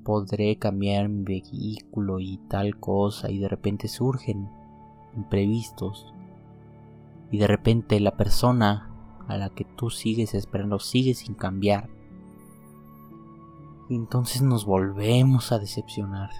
podré 0.02 0.56
cambiar 0.56 1.08
mi 1.08 1.22
vehículo 1.22 2.18
y 2.18 2.38
tal 2.48 2.80
cosa 2.80 3.30
y 3.30 3.38
de 3.38 3.46
repente 3.46 3.86
surgen 3.86 4.48
imprevistos 5.14 6.12
y 7.30 7.38
de 7.38 7.46
repente 7.46 8.00
la 8.00 8.16
persona 8.16 8.90
a 9.28 9.36
la 9.36 9.50
que 9.50 9.64
tú 9.64 9.88
sigues 9.88 10.34
esperando 10.34 10.80
sigue 10.80 11.14
sin 11.14 11.34
cambiar. 11.34 11.88
Y 13.88 13.94
entonces 13.94 14.42
nos 14.42 14.66
volvemos 14.66 15.52
a 15.52 15.60
decepcionar. 15.60 16.30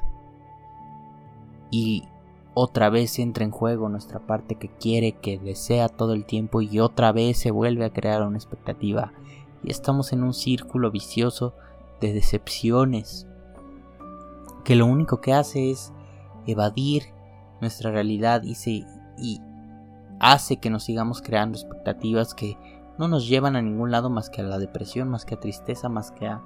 Y 1.70 2.02
otra 2.54 2.90
vez 2.90 3.18
entra 3.18 3.44
en 3.44 3.50
juego 3.50 3.88
nuestra 3.88 4.20
parte 4.20 4.56
que 4.56 4.68
quiere, 4.68 5.12
que 5.12 5.38
desea 5.38 5.88
todo 5.88 6.12
el 6.12 6.26
tiempo 6.26 6.60
y 6.60 6.80
otra 6.80 7.12
vez 7.12 7.38
se 7.38 7.50
vuelve 7.50 7.84
a 7.84 7.92
crear 7.92 8.22
una 8.22 8.36
expectativa. 8.36 9.12
Y 9.62 9.70
estamos 9.70 10.12
en 10.12 10.22
un 10.22 10.34
círculo 10.34 10.90
vicioso 10.90 11.54
de 12.00 12.12
decepciones 12.12 13.26
que 14.64 14.76
lo 14.76 14.86
único 14.86 15.20
que 15.20 15.32
hace 15.32 15.70
es 15.70 15.92
evadir 16.46 17.04
nuestra 17.60 17.90
realidad 17.90 18.42
y, 18.42 18.54
se, 18.54 18.84
y 19.16 19.40
hace 20.20 20.58
que 20.58 20.70
nos 20.70 20.84
sigamos 20.84 21.22
creando 21.22 21.58
expectativas 21.58 22.34
que 22.34 22.58
no 22.98 23.08
nos 23.08 23.26
llevan 23.26 23.56
a 23.56 23.62
ningún 23.62 23.90
lado 23.90 24.10
más 24.10 24.28
que 24.28 24.42
a 24.42 24.44
la 24.44 24.58
depresión, 24.58 25.08
más 25.08 25.24
que 25.24 25.36
a 25.36 25.40
tristeza, 25.40 25.88
más 25.88 26.10
que 26.10 26.26
a 26.26 26.42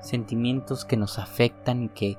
sentimientos 0.00 0.84
que 0.84 0.96
nos 0.96 1.18
afectan 1.18 1.84
y 1.84 1.88
que 1.88 2.18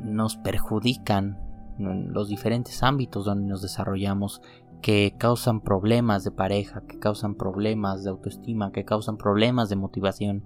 nos 0.00 0.36
perjudican 0.36 1.43
los 1.78 2.28
diferentes 2.28 2.82
ámbitos 2.82 3.24
donde 3.24 3.46
nos 3.46 3.62
desarrollamos, 3.62 4.42
que 4.82 5.14
causan 5.18 5.60
problemas 5.60 6.24
de 6.24 6.30
pareja, 6.30 6.82
que 6.86 6.98
causan 6.98 7.34
problemas 7.36 8.04
de 8.04 8.10
autoestima, 8.10 8.70
que 8.70 8.84
causan 8.84 9.16
problemas 9.16 9.68
de 9.70 9.76
motivación, 9.76 10.44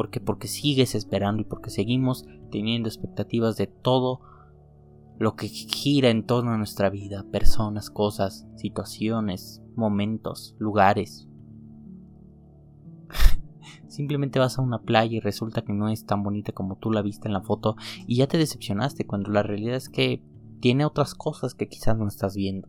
¿Por 0.00 0.08
qué? 0.08 0.18
Porque 0.18 0.48
sigues 0.48 0.94
esperando 0.94 1.42
y 1.42 1.44
porque 1.44 1.68
seguimos 1.68 2.24
teniendo 2.50 2.88
expectativas 2.88 3.58
de 3.58 3.66
todo 3.66 4.22
lo 5.18 5.36
que 5.36 5.48
gira 5.48 6.08
en 6.08 6.24
torno 6.24 6.52
a 6.52 6.56
nuestra 6.56 6.88
vida, 6.88 7.26
personas, 7.30 7.90
cosas, 7.90 8.46
situaciones, 8.56 9.62
momentos, 9.76 10.56
lugares. 10.58 11.28
Simplemente 13.88 14.38
vas 14.38 14.58
a 14.58 14.62
una 14.62 14.80
playa 14.80 15.18
y 15.18 15.20
resulta 15.20 15.60
que 15.60 15.74
no 15.74 15.90
es 15.90 16.06
tan 16.06 16.22
bonita 16.22 16.52
como 16.52 16.76
tú 16.76 16.90
la 16.90 17.02
viste 17.02 17.28
en 17.28 17.34
la 17.34 17.42
foto 17.42 17.76
y 18.06 18.16
ya 18.16 18.26
te 18.26 18.38
decepcionaste 18.38 19.06
cuando 19.06 19.30
la 19.30 19.42
realidad 19.42 19.76
es 19.76 19.90
que 19.90 20.22
tiene 20.60 20.84
otras 20.84 21.14
cosas 21.14 21.54
que 21.54 21.68
quizás 21.68 21.96
no 21.96 22.06
estás 22.06 22.34
viendo. 22.34 22.68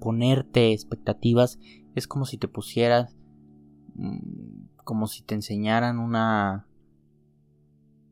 ponerte 0.00 0.72
expectativas 0.72 1.58
es 1.94 2.06
como 2.08 2.26
si 2.26 2.38
te 2.38 2.48
pusieras, 2.48 3.16
mm, 3.94 4.66
como 4.84 5.06
si 5.06 5.22
te 5.22 5.34
enseñaran 5.34 5.98
una, 5.98 6.66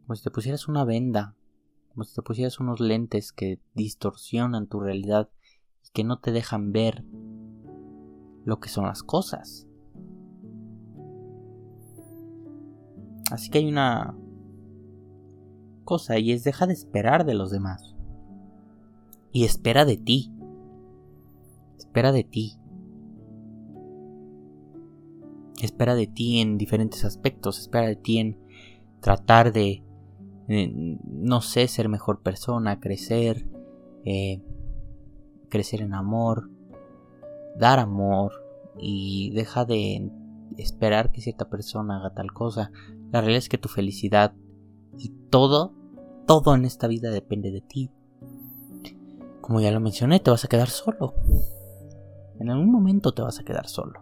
como 0.03 0.17
si 0.17 0.23
te 0.23 0.31
pusieras 0.31 0.69
una 0.69 0.85
venda, 0.85 1.35
como 1.89 2.05
si 2.05 2.15
te 2.15 2.23
pusieras 2.23 2.61
unos 2.61 2.81
lentes 2.81 3.33
que 3.33 3.61
distorsionan 3.75 4.67
tu 4.67 4.81
realidad 4.81 5.31
y 5.85 5.91
que 5.93 6.05
no 6.05 6.19
te 6.19 6.33
dejan 6.33 6.73
ver 6.73 7.05
lo 8.45 8.59
que 8.61 8.69
son 8.69 8.87
las 8.87 9.03
cosas. 9.03 9.67
Así 13.31 13.51
que 13.51 13.59
hay 13.59 13.69
una 13.69 14.15
cosa 15.85 16.19
y 16.19 16.33
es 16.33 16.45
deja 16.45 16.67
de 16.67 16.73
esperar 16.73 17.25
de 17.25 17.35
los 17.35 17.51
demás. 17.51 17.95
Y 19.33 19.45
espera 19.45 19.85
de 19.85 19.97
ti. 19.97 20.33
Espera 21.79 22.13
de 22.13 22.25
ti 22.25 22.59
espera 25.67 25.95
de 25.95 26.07
ti 26.07 26.41
en 26.41 26.59
diferentes 26.59 27.05
aspectos, 27.05 27.61
espera 27.61 27.87
de 27.87 27.97
ti 27.97 28.19
en 28.19 28.37
tratar 29.01 29.53
de, 29.53 29.83
no 30.49 31.41
sé, 31.41 31.69
ser 31.69 31.89
mejor 31.89 32.21
persona, 32.23 32.81
crecer, 32.81 33.47
eh, 34.05 34.43
crecer 35.49 35.83
en 35.83 35.95
amor, 35.95 36.51
dar 37.57 37.79
amor 37.79 38.33
y 38.79 39.31
deja 39.31 39.65
de 39.65 40.11
esperar 40.57 41.13
que 41.13 41.21
cierta 41.21 41.49
persona 41.49 41.99
haga 41.99 42.15
tal 42.15 42.33
cosa. 42.33 42.73
La 43.13 43.21
realidad 43.21 43.39
es 43.39 43.49
que 43.49 43.59
tu 43.59 43.69
felicidad 43.69 44.35
y 44.99 45.11
todo, 45.31 45.73
todo 46.27 46.55
en 46.55 46.65
esta 46.65 46.87
vida 46.87 47.11
depende 47.11 47.51
de 47.51 47.61
ti. 47.61 47.91
Como 49.41 49.61
ya 49.61 49.73
lo 49.73 49.81
mencioné, 49.81 50.21
te 50.21 50.31
vas 50.31 50.45
a 50.45 50.49
quedar 50.49 50.69
solo. 50.69 51.15
En 52.39 52.51
algún 52.51 52.71
momento 52.71 53.13
te 53.13 53.23
vas 53.23 53.39
a 53.41 53.45
quedar 53.45 53.69
solo. 53.69 54.01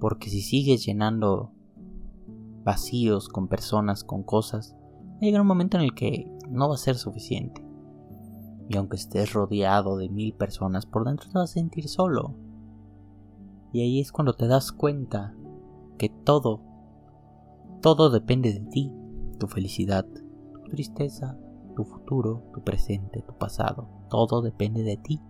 Porque 0.00 0.30
si 0.30 0.40
sigues 0.40 0.84
llenando 0.84 1.52
vacíos 2.64 3.28
con 3.28 3.48
personas, 3.48 4.04
con 4.04 4.22
cosas, 4.22 4.74
llega 5.20 5.40
un 5.40 5.46
momento 5.46 5.76
en 5.76 5.84
el 5.84 5.94
que 5.94 6.30
no 6.48 6.68
va 6.68 6.74
a 6.74 6.78
ser 6.78 6.96
suficiente. 6.96 7.64
Y 8.68 8.76
aunque 8.76 8.96
estés 8.96 9.32
rodeado 9.32 9.96
de 9.96 10.08
mil 10.08 10.34
personas, 10.34 10.86
por 10.86 11.04
dentro 11.04 11.28
te 11.28 11.38
vas 11.38 11.50
a 11.50 11.54
sentir 11.54 11.88
solo. 11.88 12.34
Y 13.72 13.80
ahí 13.80 14.00
es 14.00 14.12
cuando 14.12 14.34
te 14.34 14.46
das 14.46 14.72
cuenta 14.72 15.34
que 15.98 16.08
todo, 16.08 16.62
todo 17.80 18.10
depende 18.10 18.52
de 18.52 18.60
ti, 18.60 18.92
tu 19.42 19.48
felicidad, 19.48 20.06
tu 20.06 20.70
tristeza, 20.70 21.36
tu 21.74 21.82
futuro, 21.82 22.44
tu 22.54 22.62
presente, 22.62 23.22
tu 23.22 23.36
pasado, 23.36 23.88
todo 24.08 24.40
depende 24.40 24.84
de 24.84 24.96
ti. 24.96 25.20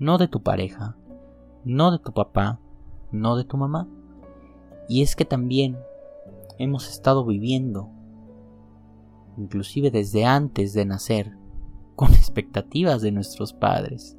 No 0.00 0.18
de 0.18 0.26
tu 0.26 0.42
pareja, 0.42 0.96
no 1.64 1.92
de 1.92 2.00
tu 2.00 2.12
papá, 2.12 2.58
no 3.12 3.36
de 3.36 3.44
tu 3.44 3.56
mamá. 3.56 3.88
Y 4.88 5.02
es 5.02 5.14
que 5.14 5.24
también 5.24 5.78
hemos 6.58 6.90
estado 6.90 7.24
viviendo, 7.24 7.90
inclusive 9.36 9.92
desde 9.92 10.24
antes 10.24 10.72
de 10.72 10.84
nacer, 10.84 11.38
con 11.94 12.12
expectativas 12.12 13.02
de 13.02 13.12
nuestros 13.12 13.52
padres. 13.52 14.16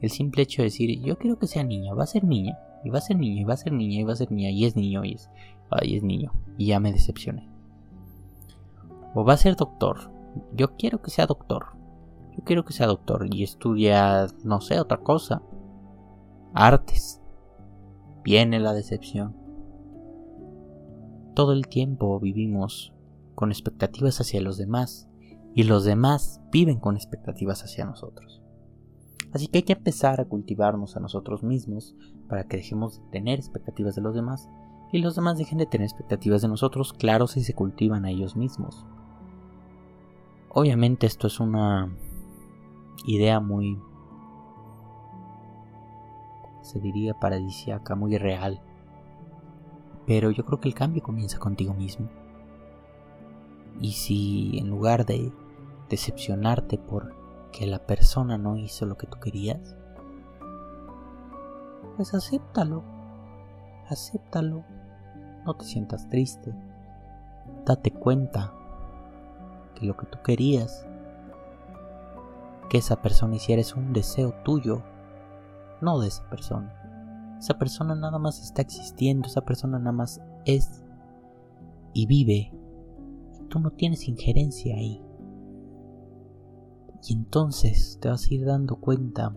El 0.00 0.10
simple 0.10 0.44
hecho 0.44 0.62
de 0.62 0.66
decir, 0.66 1.02
yo 1.02 1.18
quiero 1.18 1.40
que 1.40 1.48
sea 1.48 1.64
niña, 1.64 1.92
va 1.92 2.04
a 2.04 2.06
ser 2.06 2.22
niña, 2.22 2.56
y 2.84 2.90
va 2.90 2.98
a 2.98 3.02
ser 3.02 3.16
niña, 3.16 3.40
y 3.40 3.44
va 3.44 3.54
a 3.54 3.56
ser 3.56 3.72
niña, 3.72 4.00
y 4.00 4.04
va 4.04 4.12
a 4.12 4.16
ser 4.16 4.30
niña, 4.30 4.50
y 4.50 4.64
es 4.64 4.76
niño, 4.76 5.04
y 5.04 5.14
es, 5.14 5.28
es 5.82 6.02
niño, 6.04 6.32
y 6.56 6.66
ya 6.66 6.80
me 6.80 6.92
decepcioné. 6.92 7.48
O 9.14 9.24
va 9.24 9.34
a 9.34 9.38
ser 9.38 9.56
doctor, 9.56 10.10
yo 10.54 10.76
quiero 10.76 11.02
que 11.02 11.10
sea 11.10 11.26
doctor, 11.26 11.66
yo 12.36 12.44
quiero 12.44 12.64
que 12.64 12.72
sea 12.72 12.86
doctor, 12.86 13.26
y 13.30 13.42
estudia, 13.42 14.26
no 14.44 14.60
sé, 14.60 14.80
otra 14.80 14.98
cosa, 14.98 15.42
artes. 16.54 17.20
Viene 18.24 18.60
la 18.60 18.72
decepción. 18.72 19.36
Todo 21.34 21.52
el 21.52 21.66
tiempo 21.66 22.20
vivimos 22.20 22.94
con 23.34 23.50
expectativas 23.50 24.20
hacia 24.20 24.40
los 24.40 24.56
demás, 24.56 25.08
y 25.54 25.64
los 25.64 25.84
demás 25.84 26.40
viven 26.50 26.78
con 26.78 26.96
expectativas 26.96 27.62
hacia 27.62 27.84
nosotros. 27.84 28.42
Así 29.32 29.48
que 29.48 29.58
hay 29.58 29.62
que 29.64 29.72
empezar 29.72 30.20
a 30.20 30.26
cultivarnos 30.26 30.96
a 30.96 31.00
nosotros 31.00 31.42
mismos 31.42 31.94
para 32.28 32.44
que 32.44 32.58
dejemos 32.58 32.98
de 32.98 33.10
tener 33.10 33.38
expectativas 33.38 33.94
de 33.94 34.02
los 34.02 34.14
demás 34.14 34.48
y 34.92 34.98
los 34.98 35.16
demás 35.16 35.38
dejen 35.38 35.58
de 35.58 35.66
tener 35.66 35.86
expectativas 35.86 36.42
de 36.42 36.48
nosotros, 36.48 36.92
claro 36.92 37.26
si 37.26 37.42
se 37.42 37.54
cultivan 37.54 38.04
a 38.04 38.10
ellos 38.10 38.36
mismos. 38.36 38.84
Obviamente 40.50 41.06
esto 41.06 41.28
es 41.28 41.40
una 41.40 41.90
idea 43.06 43.40
muy, 43.40 43.80
se 46.60 46.78
diría 46.78 47.18
paradisiaca, 47.18 47.94
muy 47.94 48.18
real. 48.18 48.60
Pero 50.06 50.30
yo 50.30 50.44
creo 50.44 50.60
que 50.60 50.68
el 50.68 50.74
cambio 50.74 51.02
comienza 51.02 51.38
contigo 51.38 51.72
mismo. 51.72 52.10
Y 53.80 53.92
si 53.92 54.58
en 54.58 54.68
lugar 54.68 55.06
de 55.06 55.32
decepcionarte 55.88 56.76
por 56.76 57.14
que 57.50 57.66
la 57.66 57.86
persona 57.86 58.36
no 58.36 58.56
hizo 58.56 58.84
lo 58.84 58.98
que 58.98 59.06
tú 59.06 59.18
querías, 59.20 59.74
pues 61.96 62.12
acéptalo, 62.12 62.82
acéptalo, 63.88 64.64
no 65.44 65.54
te 65.54 65.64
sientas 65.64 66.08
triste, 66.08 66.54
date 67.64 67.90
cuenta 67.90 68.52
que 69.74 69.86
lo 69.86 69.96
que 69.96 70.06
tú 70.06 70.18
querías, 70.22 70.86
que 72.68 72.78
esa 72.78 73.02
persona 73.02 73.36
hiciera 73.36 73.60
es 73.60 73.74
un 73.74 73.92
deseo 73.92 74.34
tuyo, 74.44 74.82
no 75.80 75.98
de 76.00 76.08
esa 76.08 76.28
persona. 76.30 76.78
Esa 77.38 77.58
persona 77.58 77.94
nada 77.94 78.18
más 78.18 78.40
está 78.40 78.62
existiendo, 78.62 79.26
esa 79.26 79.40
persona 79.40 79.78
nada 79.78 79.92
más 79.92 80.20
es 80.44 80.82
y 81.92 82.06
vive. 82.06 82.52
tú 83.48 83.58
no 83.58 83.70
tienes 83.70 84.08
injerencia 84.08 84.76
ahí. 84.76 85.02
Y 87.06 87.12
entonces 87.14 87.98
te 88.00 88.08
vas 88.08 88.24
a 88.24 88.34
ir 88.34 88.46
dando 88.46 88.76
cuenta 88.76 89.34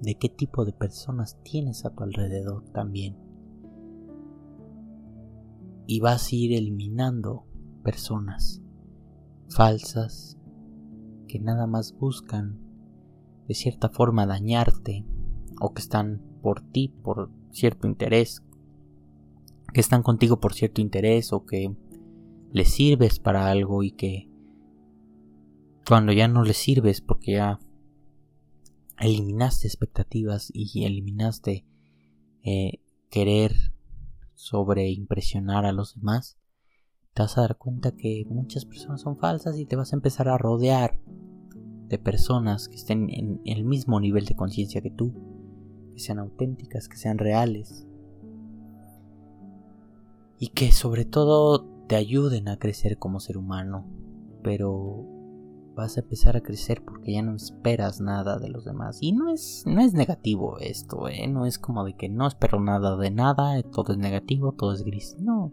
de 0.00 0.14
qué 0.14 0.28
tipo 0.28 0.64
de 0.64 0.72
personas 0.72 1.36
tienes 1.42 1.84
a 1.84 1.90
tu 1.90 2.04
alrededor 2.04 2.64
también. 2.70 3.16
Y 5.86 6.00
vas 6.00 6.30
a 6.30 6.34
ir 6.36 6.52
eliminando 6.52 7.44
personas 7.82 8.62
falsas 9.48 10.38
que 11.28 11.38
nada 11.38 11.66
más 11.66 11.96
buscan 11.98 12.58
de 13.48 13.54
cierta 13.54 13.88
forma 13.88 14.26
dañarte 14.26 15.04
o 15.60 15.72
que 15.72 15.82
están 15.82 16.22
por 16.42 16.60
ti 16.60 16.88
por 16.88 17.30
cierto 17.50 17.86
interés, 17.86 18.42
que 19.72 19.80
están 19.80 20.02
contigo 20.02 20.40
por 20.40 20.54
cierto 20.54 20.80
interés 20.80 21.32
o 21.32 21.44
que 21.44 21.74
les 22.50 22.68
sirves 22.68 23.18
para 23.18 23.48
algo 23.48 23.82
y 23.82 23.92
que 23.92 24.28
cuando 25.86 26.12
ya 26.12 26.28
no 26.28 26.44
le 26.44 26.54
sirves 26.54 27.00
porque 27.00 27.32
ya 27.32 27.58
eliminaste 28.98 29.66
expectativas 29.66 30.50
y 30.54 30.84
eliminaste 30.84 31.64
eh, 32.44 32.80
querer 33.10 33.71
sobre 34.34 34.90
impresionar 34.90 35.64
a 35.66 35.72
los 35.72 35.94
demás, 35.96 36.36
te 37.14 37.22
vas 37.22 37.36
a 37.36 37.42
dar 37.42 37.56
cuenta 37.58 37.92
que 37.92 38.24
muchas 38.28 38.64
personas 38.64 39.02
son 39.02 39.16
falsas 39.16 39.58
y 39.58 39.66
te 39.66 39.76
vas 39.76 39.92
a 39.92 39.96
empezar 39.96 40.28
a 40.28 40.38
rodear 40.38 40.98
de 41.88 41.98
personas 41.98 42.68
que 42.68 42.76
estén 42.76 43.10
en 43.10 43.40
el 43.44 43.64
mismo 43.64 44.00
nivel 44.00 44.24
de 44.24 44.34
conciencia 44.34 44.80
que 44.80 44.90
tú, 44.90 45.12
que 45.92 46.00
sean 46.00 46.18
auténticas, 46.18 46.88
que 46.88 46.96
sean 46.96 47.18
reales. 47.18 47.86
Y 50.38 50.48
que 50.48 50.72
sobre 50.72 51.04
todo 51.04 51.66
te 51.88 51.96
ayuden 51.96 52.48
a 52.48 52.58
crecer 52.58 52.98
como 52.98 53.20
ser 53.20 53.36
humano, 53.36 53.86
pero 54.42 55.11
vas 55.74 55.96
a 55.96 56.00
empezar 56.00 56.36
a 56.36 56.42
crecer 56.42 56.84
porque 56.84 57.12
ya 57.12 57.22
no 57.22 57.34
esperas 57.34 58.00
nada 58.00 58.38
de 58.38 58.48
los 58.48 58.64
demás. 58.64 58.98
Y 59.00 59.12
no 59.12 59.30
es, 59.30 59.64
no 59.66 59.80
es 59.80 59.94
negativo 59.94 60.58
esto, 60.58 61.08
¿eh? 61.08 61.26
No 61.28 61.46
es 61.46 61.58
como 61.58 61.84
de 61.84 61.94
que 61.94 62.08
no 62.08 62.26
espero 62.26 62.60
nada 62.60 62.96
de 62.96 63.10
nada, 63.10 63.62
todo 63.62 63.92
es 63.92 63.98
negativo, 63.98 64.52
todo 64.52 64.72
es 64.72 64.82
gris. 64.82 65.16
No. 65.18 65.52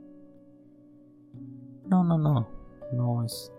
No, 1.88 2.04
no, 2.04 2.18
no. 2.18 2.48
No 2.94 3.24
es 3.24 3.52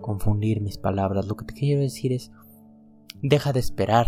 confundir 0.00 0.60
mis 0.60 0.78
palabras. 0.78 1.26
Lo 1.26 1.36
que 1.36 1.44
te 1.44 1.54
quiero 1.54 1.80
decir 1.80 2.12
es, 2.12 2.30
deja 3.22 3.52
de 3.52 3.60
esperar. 3.60 4.06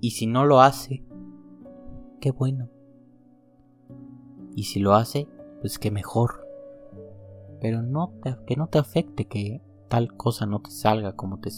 Y 0.00 0.10
si 0.12 0.26
no 0.26 0.44
lo 0.44 0.60
hace, 0.60 1.04
qué 2.20 2.30
bueno. 2.30 2.68
Y 4.54 4.64
si 4.64 4.80
lo 4.80 4.94
hace, 4.94 5.28
pues 5.60 5.78
qué 5.78 5.90
mejor. 5.90 6.46
Pero 7.60 7.82
no 7.82 8.12
que 8.46 8.56
no 8.56 8.68
te 8.68 8.78
afecte 8.78 9.26
que 9.26 9.60
tal 9.88 10.16
cosa 10.16 10.46
no 10.46 10.60
te 10.60 10.70
salga 10.70 11.16
como 11.16 11.40
te 11.40 11.50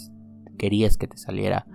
querías 0.57 0.97
que 0.97 1.09
te 1.09 1.17
saliera, 1.17 1.67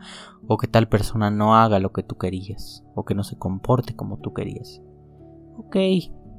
o 0.47 0.57
que 0.57 0.67
tal 0.67 0.87
persona 0.87 1.31
no 1.31 1.55
haga 1.55 1.79
lo 1.79 1.91
que 1.91 2.03
tú 2.03 2.17
querías, 2.17 2.83
o 2.93 3.03
que 3.03 3.15
no 3.15 3.23
se 3.23 3.37
comporte 3.37 3.95
como 3.95 4.17
tú 4.17 4.33
querías. 4.33 4.81
Ok, 5.57 5.75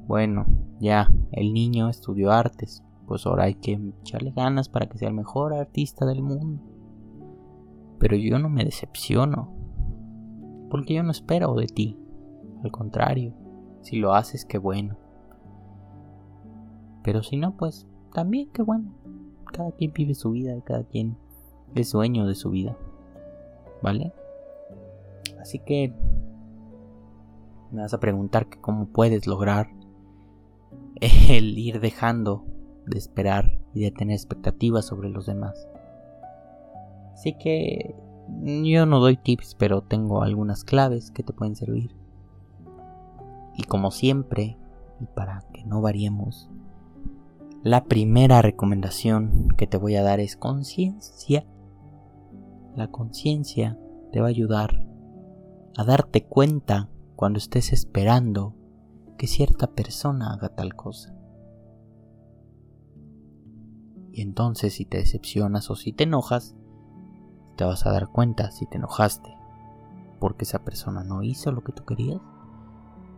bueno, 0.07 0.47
ya, 0.79 1.13
el 1.33 1.53
niño 1.53 1.89
estudió 1.89 2.31
artes, 2.31 2.85
pues 3.09 3.27
ahora 3.27 3.45
hay 3.45 3.55
que 3.55 3.73
echarle 4.03 4.31
ganas 4.31 4.69
para 4.69 4.87
que 4.87 4.97
sea 4.97 5.09
el 5.09 5.15
mejor 5.15 5.55
artista 5.55 6.07
del 6.07 6.23
mundo. 6.23 6.63
Pero 7.99 8.17
yo 8.17 8.39
no 8.39 8.49
me 8.49 8.65
decepciono, 8.65 9.53
porque 10.71 10.95
yo 10.95 11.03
no 11.03 11.11
espero 11.11 11.55
de 11.55 11.67
ti, 11.67 11.99
al 12.63 12.71
contrario, 12.71 13.35
si 13.81 13.97
lo 13.97 14.15
haces, 14.15 14.45
qué 14.45 14.59
bueno. 14.59 14.97
Pero 17.03 17.25
si 17.25 17.37
no, 17.37 17.57
pues 17.57 17.89
también 18.13 18.51
qué 18.53 18.63
bueno 18.63 18.93
cada 19.53 19.73
quien 19.73 19.93
vive 19.93 20.15
su 20.15 20.31
vida, 20.31 20.55
cada 20.65 20.85
quien 20.85 21.17
es 21.75 21.93
dueño 21.93 22.27
de 22.27 22.35
su 22.35 22.51
vida. 22.51 22.77
¿Vale? 23.83 24.13
Así 25.41 25.59
que 25.59 25.93
me 27.71 27.83
vas 27.83 27.95
a 27.95 28.01
preguntar 28.01 28.49
que 28.49 28.61
cómo 28.61 28.87
puedes 28.87 29.27
lograr 29.27 29.69
el 31.01 31.59
ir 31.59 31.81
dejando 31.81 32.45
de 32.87 32.99
esperar 32.99 33.59
y 33.75 33.83
de 33.83 33.91
tener 33.91 34.15
expectativas 34.15 34.87
sobre 34.87 35.11
los 35.11 35.27
demás. 35.27 35.69
Así 37.13 37.35
que 37.35 37.95
yo 38.29 38.87
no 38.87 39.01
doy 39.01 39.17
tips, 39.17 39.55
pero 39.55 39.83
tengo 39.83 40.23
algunas 40.23 40.65
claves 40.65 41.11
que 41.11 41.23
te 41.23 41.33
pueden 41.33 41.57
servir. 41.57 41.95
Y 43.57 43.63
como 43.65 43.91
siempre, 43.91 44.57
y 45.01 45.07
para 45.07 45.43
que 45.53 45.65
no 45.65 45.81
variemos, 45.81 46.51
La 47.67 47.87
primera 47.87 48.43
recomendación 48.43 49.49
que 49.57 49.67
te 49.67 49.77
voy 49.77 49.97
a 49.97 50.05
dar 50.05 50.21
es 50.21 50.37
conciencia. 50.37 51.45
La 52.77 52.93
conciencia 52.93 53.77
te 54.13 54.21
va 54.21 54.27
a 54.27 54.31
ayudar 54.31 54.87
a 55.77 55.83
darte 55.83 56.25
cuenta 56.25 56.89
cuando 57.17 57.41
estés 57.41 57.73
esperando 57.73 58.55
que 59.19 59.27
cierta 59.27 59.73
persona 59.73 60.33
haga 60.33 60.51
tal 60.51 60.77
cosa. 60.77 61.13
Y 64.13 64.23
entonces 64.23 64.75
si 64.75 64.85
te 64.85 64.99
decepcionas 64.99 65.69
o 65.69 65.75
si 65.75 65.93
te 65.93 66.05
enojas, 66.05 66.55
te 67.57 67.65
vas 67.65 67.85
a 67.85 67.91
dar 67.91 68.13
cuenta 68.13 68.53
si 68.53 68.67
te 68.67 68.77
enojaste 68.77 69.35
porque 70.21 70.45
esa 70.45 70.61
persona 70.61 71.03
no 71.03 71.25
hizo 71.25 71.51
lo 71.51 71.65
que 71.65 71.73
tú 71.73 71.85
querías 71.85 72.21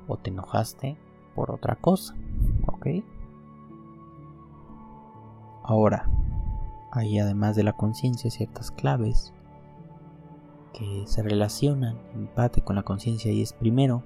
o 0.07 0.17
te 0.17 0.31
enojaste 0.31 0.97
por 1.35 1.51
otra 1.51 1.77
cosa, 1.77 2.15
¿ok? 2.67 2.87
Ahora, 5.69 6.09
hay 6.91 7.19
además 7.19 7.55
de 7.55 7.63
la 7.63 7.75
conciencia 7.75 8.31
ciertas 8.31 8.71
claves 8.71 9.35
que 10.73 11.05
se 11.07 11.23
relacionan 11.23 11.99
en 12.15 12.27
parte 12.27 12.63
con 12.63 12.77
la 12.77 12.85
conciencia 12.85 13.31
y 13.31 13.43
es 13.43 13.53
primero, 13.53 14.03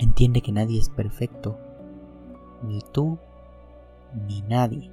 entiende 0.00 0.40
que 0.40 0.50
nadie 0.50 0.80
es 0.80 0.88
perfecto, 0.88 1.56
ni 2.64 2.80
tú 2.92 3.16
ni 4.26 4.42
nadie. 4.42 4.90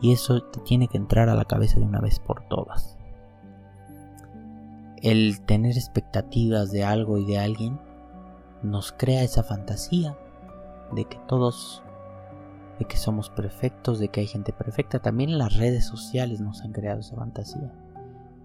Y 0.00 0.12
eso 0.12 0.42
te 0.44 0.60
tiene 0.60 0.88
que 0.88 0.96
entrar 0.96 1.28
a 1.28 1.34
la 1.34 1.44
cabeza 1.44 1.78
de 1.78 1.84
una 1.84 2.00
vez 2.00 2.20
por 2.20 2.40
todas. 2.48 2.96
El 5.02 5.42
tener 5.42 5.76
expectativas 5.76 6.70
de 6.70 6.84
algo 6.84 7.18
y 7.18 7.26
de 7.26 7.38
alguien 7.38 7.78
nos 8.62 8.92
crea 8.92 9.24
esa 9.24 9.42
fantasía 9.42 10.16
de 10.92 11.04
que 11.04 11.18
todos, 11.28 11.82
de 12.78 12.84
que 12.86 12.96
somos 12.96 13.30
perfectos, 13.30 13.98
de 13.98 14.08
que 14.08 14.20
hay 14.20 14.26
gente 14.26 14.52
perfecta. 14.52 15.00
También 15.00 15.38
las 15.38 15.56
redes 15.56 15.86
sociales 15.86 16.40
nos 16.40 16.62
han 16.62 16.72
creado 16.72 17.00
esa 17.00 17.16
fantasía. 17.16 17.72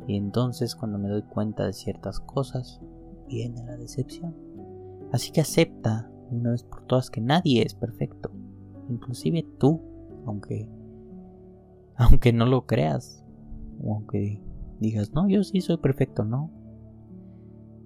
Y 0.07 0.15
entonces 0.15 0.75
cuando 0.75 0.97
me 0.97 1.09
doy 1.09 1.23
cuenta 1.23 1.65
de 1.65 1.73
ciertas 1.73 2.19
cosas, 2.19 2.81
viene 3.27 3.63
la 3.63 3.77
decepción. 3.77 4.35
Así 5.11 5.31
que 5.31 5.41
acepta 5.41 6.09
una 6.31 6.51
vez 6.51 6.63
por 6.63 6.85
todas 6.85 7.09
que 7.09 7.21
nadie 7.21 7.63
es 7.63 7.73
perfecto, 7.73 8.31
inclusive 8.89 9.45
tú, 9.57 9.81
aunque 10.25 10.69
aunque 11.95 12.31
no 12.31 12.45
lo 12.45 12.65
creas, 12.65 13.25
o 13.83 13.95
aunque 13.95 14.41
digas, 14.79 15.11
no, 15.13 15.27
yo 15.27 15.43
sí 15.43 15.59
soy 15.59 15.77
perfecto, 15.77 16.23
no. 16.23 16.49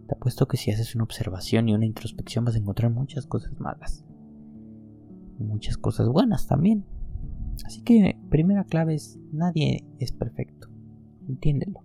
Te 0.08 0.16
apuesto 0.16 0.48
que 0.48 0.58
si 0.58 0.70
haces 0.70 0.94
una 0.94 1.04
observación 1.04 1.68
y 1.68 1.74
una 1.74 1.86
introspección 1.86 2.46
vas 2.46 2.56
a 2.56 2.60
encontrar 2.60 2.92
muchas 2.92 3.26
cosas 3.26 3.60
malas. 3.60 4.06
Muchas 5.40 5.78
cosas 5.78 6.08
buenas 6.08 6.48
también. 6.48 6.86
Así 7.66 7.82
que 7.82 8.18
primera 8.30 8.64
clave 8.64 8.96
es, 8.96 9.20
nadie 9.32 9.86
es 10.00 10.12
perfecto. 10.12 10.70
Entiéndelo. 11.28 11.82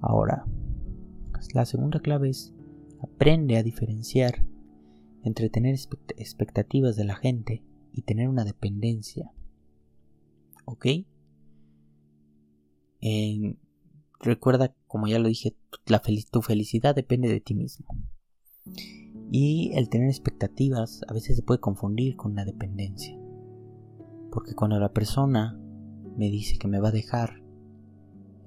Ahora, 0.00 0.46
la 1.54 1.64
segunda 1.64 2.00
clave 2.00 2.30
es, 2.30 2.54
aprende 3.02 3.56
a 3.56 3.62
diferenciar 3.62 4.44
entre 5.24 5.50
tener 5.50 5.74
expectativas 6.16 6.96
de 6.96 7.04
la 7.04 7.16
gente 7.16 7.62
y 7.92 8.02
tener 8.02 8.28
una 8.28 8.44
dependencia 8.44 9.32
¿ok? 10.68 10.86
recuerda, 14.20 14.74
como 14.86 15.06
ya 15.06 15.18
lo 15.18 15.28
dije, 15.28 15.56
tu 16.30 16.42
felicidad 16.42 16.94
depende 16.94 17.28
de 17.28 17.40
ti 17.40 17.54
mismo. 17.54 17.86
Y 19.30 19.72
el 19.74 19.88
tener 19.88 20.08
expectativas 20.08 21.02
a 21.08 21.12
veces 21.12 21.36
se 21.36 21.42
puede 21.42 21.60
confundir 21.60 22.16
con 22.16 22.34
la 22.34 22.44
dependencia. 22.44 23.18
Porque 24.30 24.54
cuando 24.54 24.78
la 24.78 24.92
persona 24.92 25.58
me 26.16 26.30
dice 26.30 26.58
que 26.58 26.68
me 26.68 26.80
va 26.80 26.88
a 26.88 26.92
dejar, 26.92 27.42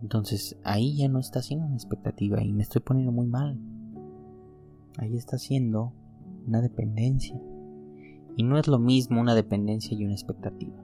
entonces 0.02 0.58
ahí 0.64 0.98
ya 0.98 1.08
no 1.08 1.20
está 1.20 1.40
haciendo 1.40 1.66
una 1.66 1.76
expectativa 1.76 2.44
y 2.44 2.52
me 2.52 2.64
estoy 2.64 2.82
poniendo 2.82 3.12
muy 3.12 3.28
mal. 3.28 3.60
Ahí 4.98 5.16
está 5.16 5.36
haciendo 5.36 5.94
una 6.48 6.62
dependencia. 6.62 7.40
Y 8.36 8.44
no 8.44 8.58
es 8.58 8.68
lo 8.68 8.80
mismo 8.80 9.22
una 9.22 9.36
dependencia 9.36 9.96
y 9.96 10.04
una 10.06 10.14
expectativa 10.14 10.82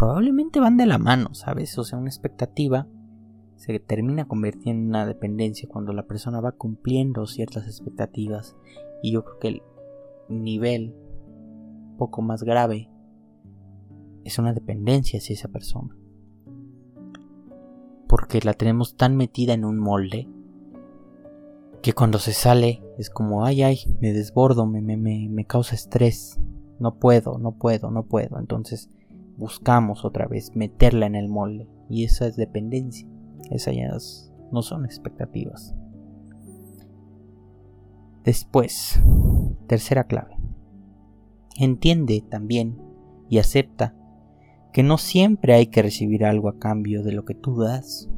probablemente 0.00 0.60
van 0.60 0.76
de 0.76 0.86
la 0.86 0.96
mano, 0.98 1.34
¿sabes? 1.34 1.76
O 1.78 1.84
sea, 1.84 1.98
una 1.98 2.08
expectativa 2.08 2.86
se 3.60 3.78
termina 3.78 4.26
convirtiendo 4.26 4.80
en 4.80 4.88
una 4.88 5.04
dependencia 5.04 5.68
cuando 5.68 5.92
la 5.92 6.06
persona 6.06 6.40
va 6.40 6.52
cumpliendo 6.52 7.26
ciertas 7.26 7.66
expectativas 7.66 8.56
y 9.02 9.12
yo 9.12 9.22
creo 9.22 9.38
que 9.38 9.48
el 9.48 9.62
nivel 10.30 10.94
poco 11.98 12.22
más 12.22 12.42
grave 12.42 12.88
es 14.24 14.38
una 14.38 14.54
dependencia 14.54 15.18
hacia 15.18 15.34
esa 15.34 15.48
persona. 15.48 15.94
Porque 18.08 18.40
la 18.42 18.54
tenemos 18.54 18.96
tan 18.96 19.14
metida 19.14 19.52
en 19.52 19.66
un 19.66 19.78
molde 19.78 20.26
que 21.82 21.92
cuando 21.92 22.18
se 22.18 22.32
sale 22.32 22.82
es 22.96 23.10
como, 23.10 23.44
ay, 23.44 23.62
ay, 23.62 23.80
me 24.00 24.14
desbordo, 24.14 24.64
me, 24.64 24.80
me, 24.80 24.96
me, 24.96 25.28
me 25.28 25.44
causa 25.44 25.74
estrés, 25.74 26.40
no 26.78 26.98
puedo, 26.98 27.38
no 27.38 27.52
puedo, 27.52 27.90
no 27.90 28.04
puedo. 28.04 28.38
Entonces 28.38 28.88
buscamos 29.36 30.06
otra 30.06 30.26
vez 30.26 30.56
meterla 30.56 31.04
en 31.04 31.14
el 31.14 31.28
molde. 31.28 31.68
Y 31.90 32.04
esa 32.04 32.26
es 32.26 32.36
dependencia. 32.36 33.06
Esas 33.50 34.32
no 34.52 34.62
son 34.62 34.84
expectativas. 34.84 35.74
Después, 38.24 39.00
tercera 39.66 40.04
clave. 40.04 40.36
Entiende 41.56 42.22
también 42.28 42.80
y 43.28 43.38
acepta 43.38 43.94
que 44.72 44.82
no 44.82 44.98
siempre 44.98 45.54
hay 45.54 45.66
que 45.66 45.82
recibir 45.82 46.24
algo 46.24 46.48
a 46.48 46.58
cambio 46.58 47.02
de 47.02 47.12
lo 47.12 47.24
que 47.24 47.34
tú 47.34 47.58
das. 47.58 48.08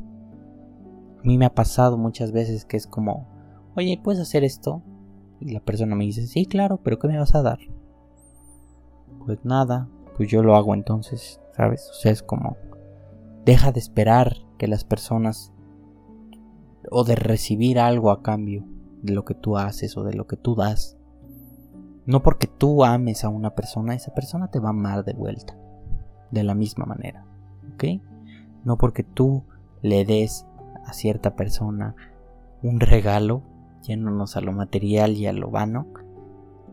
A 1.18 1.22
mí 1.24 1.38
me 1.38 1.46
ha 1.46 1.54
pasado 1.54 1.96
muchas 1.96 2.32
veces 2.32 2.64
que 2.64 2.76
es 2.76 2.86
como, 2.86 3.28
oye, 3.76 3.98
¿puedes 4.02 4.20
hacer 4.20 4.44
esto? 4.44 4.82
Y 5.40 5.52
la 5.52 5.60
persona 5.60 5.94
me 5.94 6.04
dice, 6.04 6.26
sí, 6.26 6.46
claro, 6.46 6.80
pero 6.82 6.98
¿qué 6.98 7.08
me 7.08 7.18
vas 7.18 7.34
a 7.34 7.42
dar? 7.42 7.58
Pues 9.24 9.38
nada, 9.44 9.88
pues 10.16 10.28
yo 10.28 10.42
lo 10.42 10.56
hago 10.56 10.74
entonces, 10.74 11.40
¿sabes? 11.56 11.88
O 11.90 11.94
sea, 11.94 12.12
es 12.12 12.22
como, 12.22 12.56
deja 13.44 13.72
de 13.72 13.80
esperar 13.80 14.36
que 14.58 14.68
las 14.68 14.84
personas 14.84 15.52
o 16.90 17.04
de 17.04 17.14
recibir 17.14 17.78
algo 17.78 18.10
a 18.10 18.22
cambio 18.22 18.64
de 19.02 19.12
lo 19.12 19.24
que 19.24 19.34
tú 19.34 19.56
haces 19.56 19.96
o 19.96 20.04
de 20.04 20.14
lo 20.14 20.26
que 20.26 20.36
tú 20.36 20.54
das. 20.54 20.96
No 22.06 22.22
porque 22.22 22.46
tú 22.46 22.84
ames 22.84 23.24
a 23.24 23.28
una 23.28 23.54
persona, 23.54 23.94
esa 23.94 24.14
persona 24.14 24.48
te 24.48 24.58
va 24.58 24.68
a 24.68 24.70
amar 24.70 25.04
de 25.04 25.12
vuelta, 25.12 25.56
de 26.30 26.42
la 26.42 26.54
misma 26.54 26.84
manera, 26.84 27.24
¿ok? 27.74 28.02
No 28.64 28.76
porque 28.76 29.04
tú 29.04 29.44
le 29.82 30.04
des 30.04 30.46
a 30.84 30.92
cierta 30.92 31.36
persona 31.36 31.94
un 32.62 32.80
regalo, 32.80 33.42
yéndonos 33.82 34.36
a 34.36 34.40
lo 34.40 34.52
material 34.52 35.16
y 35.16 35.26
a 35.26 35.32
lo 35.32 35.50
vano, 35.50 35.86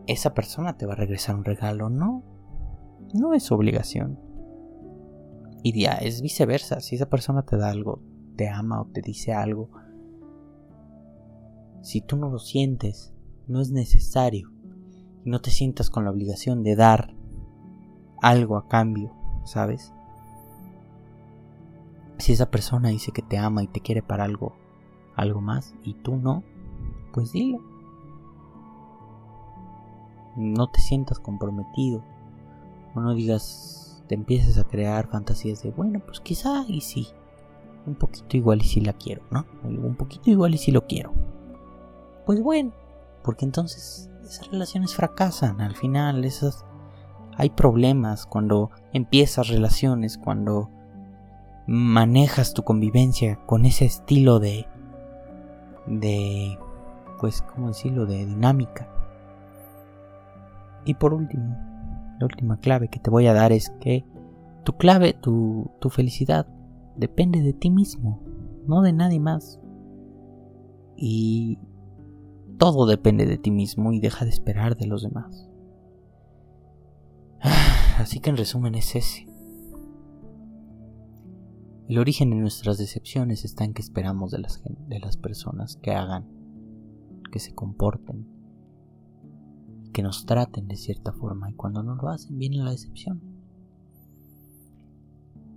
esa 0.06 0.34
persona 0.34 0.76
te 0.76 0.86
va 0.86 0.94
a 0.94 0.96
regresar 0.96 1.36
un 1.36 1.44
regalo, 1.44 1.90
no, 1.90 2.22
no 3.14 3.34
es 3.34 3.50
obligación. 3.52 4.18
Y 5.62 5.78
ya 5.78 5.92
es 5.92 6.22
viceversa, 6.22 6.80
si 6.80 6.96
esa 6.96 7.08
persona 7.08 7.42
te 7.42 7.56
da 7.56 7.70
algo, 7.70 8.00
te 8.36 8.48
ama 8.48 8.80
o 8.80 8.86
te 8.86 9.02
dice 9.02 9.34
algo, 9.34 9.68
si 11.82 12.00
tú 12.00 12.16
no 12.16 12.30
lo 12.30 12.38
sientes, 12.38 13.12
no 13.46 13.60
es 13.60 13.70
necesario 13.70 14.50
y 15.24 15.30
no 15.30 15.40
te 15.40 15.50
sientas 15.50 15.90
con 15.90 16.04
la 16.04 16.10
obligación 16.10 16.62
de 16.62 16.76
dar 16.76 17.14
algo 18.22 18.56
a 18.56 18.68
cambio, 18.68 19.12
¿sabes? 19.44 19.92
Si 22.18 22.32
esa 22.32 22.50
persona 22.50 22.90
dice 22.90 23.12
que 23.12 23.22
te 23.22 23.38
ama 23.38 23.62
y 23.62 23.66
te 23.66 23.80
quiere 23.80 24.02
para 24.02 24.24
algo, 24.24 24.54
algo 25.16 25.40
más, 25.40 25.74
y 25.82 25.94
tú 25.94 26.16
no, 26.16 26.42
pues 27.12 27.32
dile. 27.32 27.58
No 30.36 30.68
te 30.68 30.80
sientas 30.80 31.18
comprometido 31.18 32.04
o 32.94 33.00
no 33.00 33.14
digas, 33.14 33.89
te 34.10 34.16
empieces 34.16 34.58
a 34.58 34.64
crear 34.64 35.06
fantasías 35.06 35.62
de, 35.62 35.70
bueno, 35.70 36.00
pues 36.04 36.18
quizá 36.18 36.64
y 36.66 36.80
sí, 36.80 37.06
un 37.86 37.94
poquito 37.94 38.36
igual 38.36 38.60
y 38.60 38.64
si 38.64 38.80
la 38.80 38.92
quiero, 38.92 39.22
¿no? 39.30 39.46
Un 39.62 39.94
poquito 39.94 40.32
igual 40.32 40.52
y 40.52 40.58
si 40.58 40.72
lo 40.72 40.84
quiero. 40.84 41.12
Pues 42.26 42.42
bueno, 42.42 42.72
porque 43.22 43.44
entonces 43.44 44.10
esas 44.24 44.50
relaciones 44.50 44.96
fracasan 44.96 45.60
al 45.60 45.76
final, 45.76 46.24
esas 46.24 46.64
hay 47.36 47.50
problemas 47.50 48.26
cuando 48.26 48.72
empiezas 48.92 49.46
relaciones, 49.46 50.18
cuando 50.18 50.70
manejas 51.68 52.52
tu 52.52 52.64
convivencia 52.64 53.38
con 53.46 53.64
ese 53.64 53.84
estilo 53.84 54.40
de 54.40 54.66
de 55.86 56.58
pues 57.20 57.42
cómo 57.42 57.68
decirlo 57.68 58.06
de 58.06 58.26
dinámica. 58.26 58.88
Y 60.84 60.94
por 60.94 61.14
último, 61.14 61.69
la 62.20 62.26
última 62.26 62.60
clave 62.60 62.88
que 62.88 63.00
te 63.00 63.08
voy 63.08 63.26
a 63.26 63.32
dar 63.32 63.50
es 63.50 63.70
que 63.80 64.04
tu 64.64 64.74
clave, 64.74 65.14
tu, 65.14 65.70
felicidad, 65.88 66.46
depende 66.96 67.40
de 67.40 67.54
ti 67.54 67.70
mismo, 67.70 68.22
no 68.66 68.82
de 68.82 68.92
nadie 68.92 69.18
más. 69.18 69.58
Y 70.96 71.58
todo 72.58 72.84
depende 72.84 73.24
de 73.24 73.38
ti 73.38 73.50
mismo 73.50 73.92
y 73.92 74.00
deja 74.00 74.26
de 74.26 74.30
esperar 74.30 74.76
de 74.76 74.86
los 74.86 75.02
demás. 75.02 75.48
Así 77.98 78.20
que 78.20 78.28
en 78.28 78.36
resumen 78.36 78.74
es 78.74 78.94
ese. 78.94 79.26
El 81.88 81.98
origen 81.98 82.28
de 82.28 82.36
nuestras 82.36 82.76
decepciones 82.76 83.46
está 83.46 83.64
en 83.64 83.72
que 83.72 83.80
esperamos 83.80 84.30
de 84.30 85.00
las 85.00 85.16
personas 85.16 85.76
que 85.76 85.92
hagan, 85.92 86.28
que 87.32 87.38
se 87.38 87.54
comporten, 87.54 88.39
que 89.92 90.02
nos 90.02 90.26
traten 90.26 90.68
de 90.68 90.76
cierta 90.76 91.12
forma 91.12 91.50
y 91.50 91.54
cuando 91.54 91.82
no 91.82 91.94
lo 91.94 92.08
hacen 92.08 92.38
viene 92.38 92.58
la 92.58 92.70
decepción. 92.70 93.20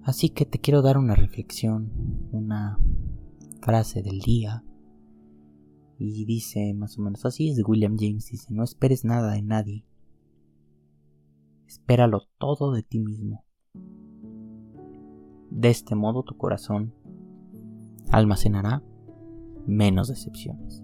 Así 0.03 0.29
que 0.29 0.45
te 0.45 0.59
quiero 0.59 0.81
dar 0.81 0.97
una 0.97 1.15
reflexión, 1.15 1.91
una 2.31 2.77
frase 3.61 4.01
del 4.01 4.19
día. 4.19 4.63
Y 5.97 6.25
dice 6.25 6.73
más 6.73 6.97
o 6.97 7.01
menos 7.01 7.25
así, 7.25 7.49
es 7.49 7.55
de 7.55 7.63
William 7.63 7.95
James, 7.97 8.29
dice, 8.29 8.47
no 8.53 8.63
esperes 8.63 9.05
nada 9.05 9.31
de 9.31 9.41
nadie. 9.41 9.85
Espéralo 11.67 12.23
todo 12.37 12.73
de 12.73 12.83
ti 12.83 12.99
mismo. 12.99 13.45
De 15.49 15.69
este 15.69 15.95
modo 15.95 16.23
tu 16.23 16.35
corazón 16.35 16.93
almacenará 18.11 18.83
menos 19.65 20.09
decepciones. 20.09 20.83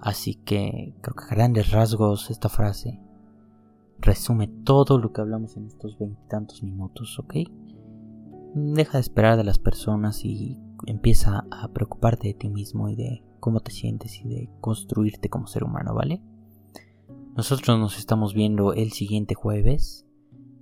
Así 0.00 0.34
que 0.34 0.94
creo 1.02 1.14
que 1.14 1.24
a 1.24 1.34
grandes 1.34 1.70
rasgos 1.70 2.30
esta 2.30 2.48
frase 2.48 3.00
resume 3.98 4.48
todo 4.48 4.98
lo 4.98 5.12
que 5.12 5.20
hablamos 5.20 5.56
en 5.56 5.66
estos 5.66 5.98
veintitantos 5.98 6.62
minutos, 6.62 7.18
¿ok? 7.18 7.34
Deja 8.54 8.98
de 8.98 9.02
esperar 9.02 9.36
de 9.36 9.44
las 9.44 9.58
personas 9.58 10.24
y 10.24 10.58
empieza 10.86 11.44
a 11.50 11.68
preocuparte 11.68 12.28
de 12.28 12.34
ti 12.34 12.48
mismo 12.48 12.88
y 12.88 12.96
de 12.96 13.22
cómo 13.38 13.60
te 13.60 13.70
sientes 13.70 14.20
y 14.20 14.28
de 14.28 14.50
construirte 14.60 15.28
como 15.28 15.46
ser 15.46 15.64
humano, 15.64 15.94
¿vale? 15.94 16.22
Nosotros 17.36 17.78
nos 17.78 17.98
estamos 17.98 18.34
viendo 18.34 18.72
el 18.72 18.92
siguiente 18.92 19.34
jueves 19.34 20.06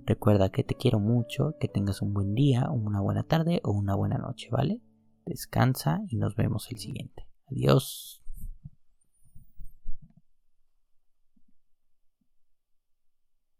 Recuerda 0.09 0.49
que 0.49 0.63
te 0.63 0.73
quiero 0.73 0.99
mucho, 0.99 1.55
que 1.59 1.67
tengas 1.67 2.01
un 2.01 2.15
buen 2.15 2.33
día, 2.33 2.71
una 2.71 2.99
buena 2.99 3.21
tarde 3.21 3.61
o 3.63 3.69
una 3.69 3.93
buena 3.93 4.17
noche, 4.17 4.49
¿vale? 4.49 4.81
Descansa 5.23 6.01
y 6.09 6.15
nos 6.15 6.35
vemos 6.35 6.67
el 6.71 6.79
siguiente. 6.79 7.27
Adiós. 7.45 8.18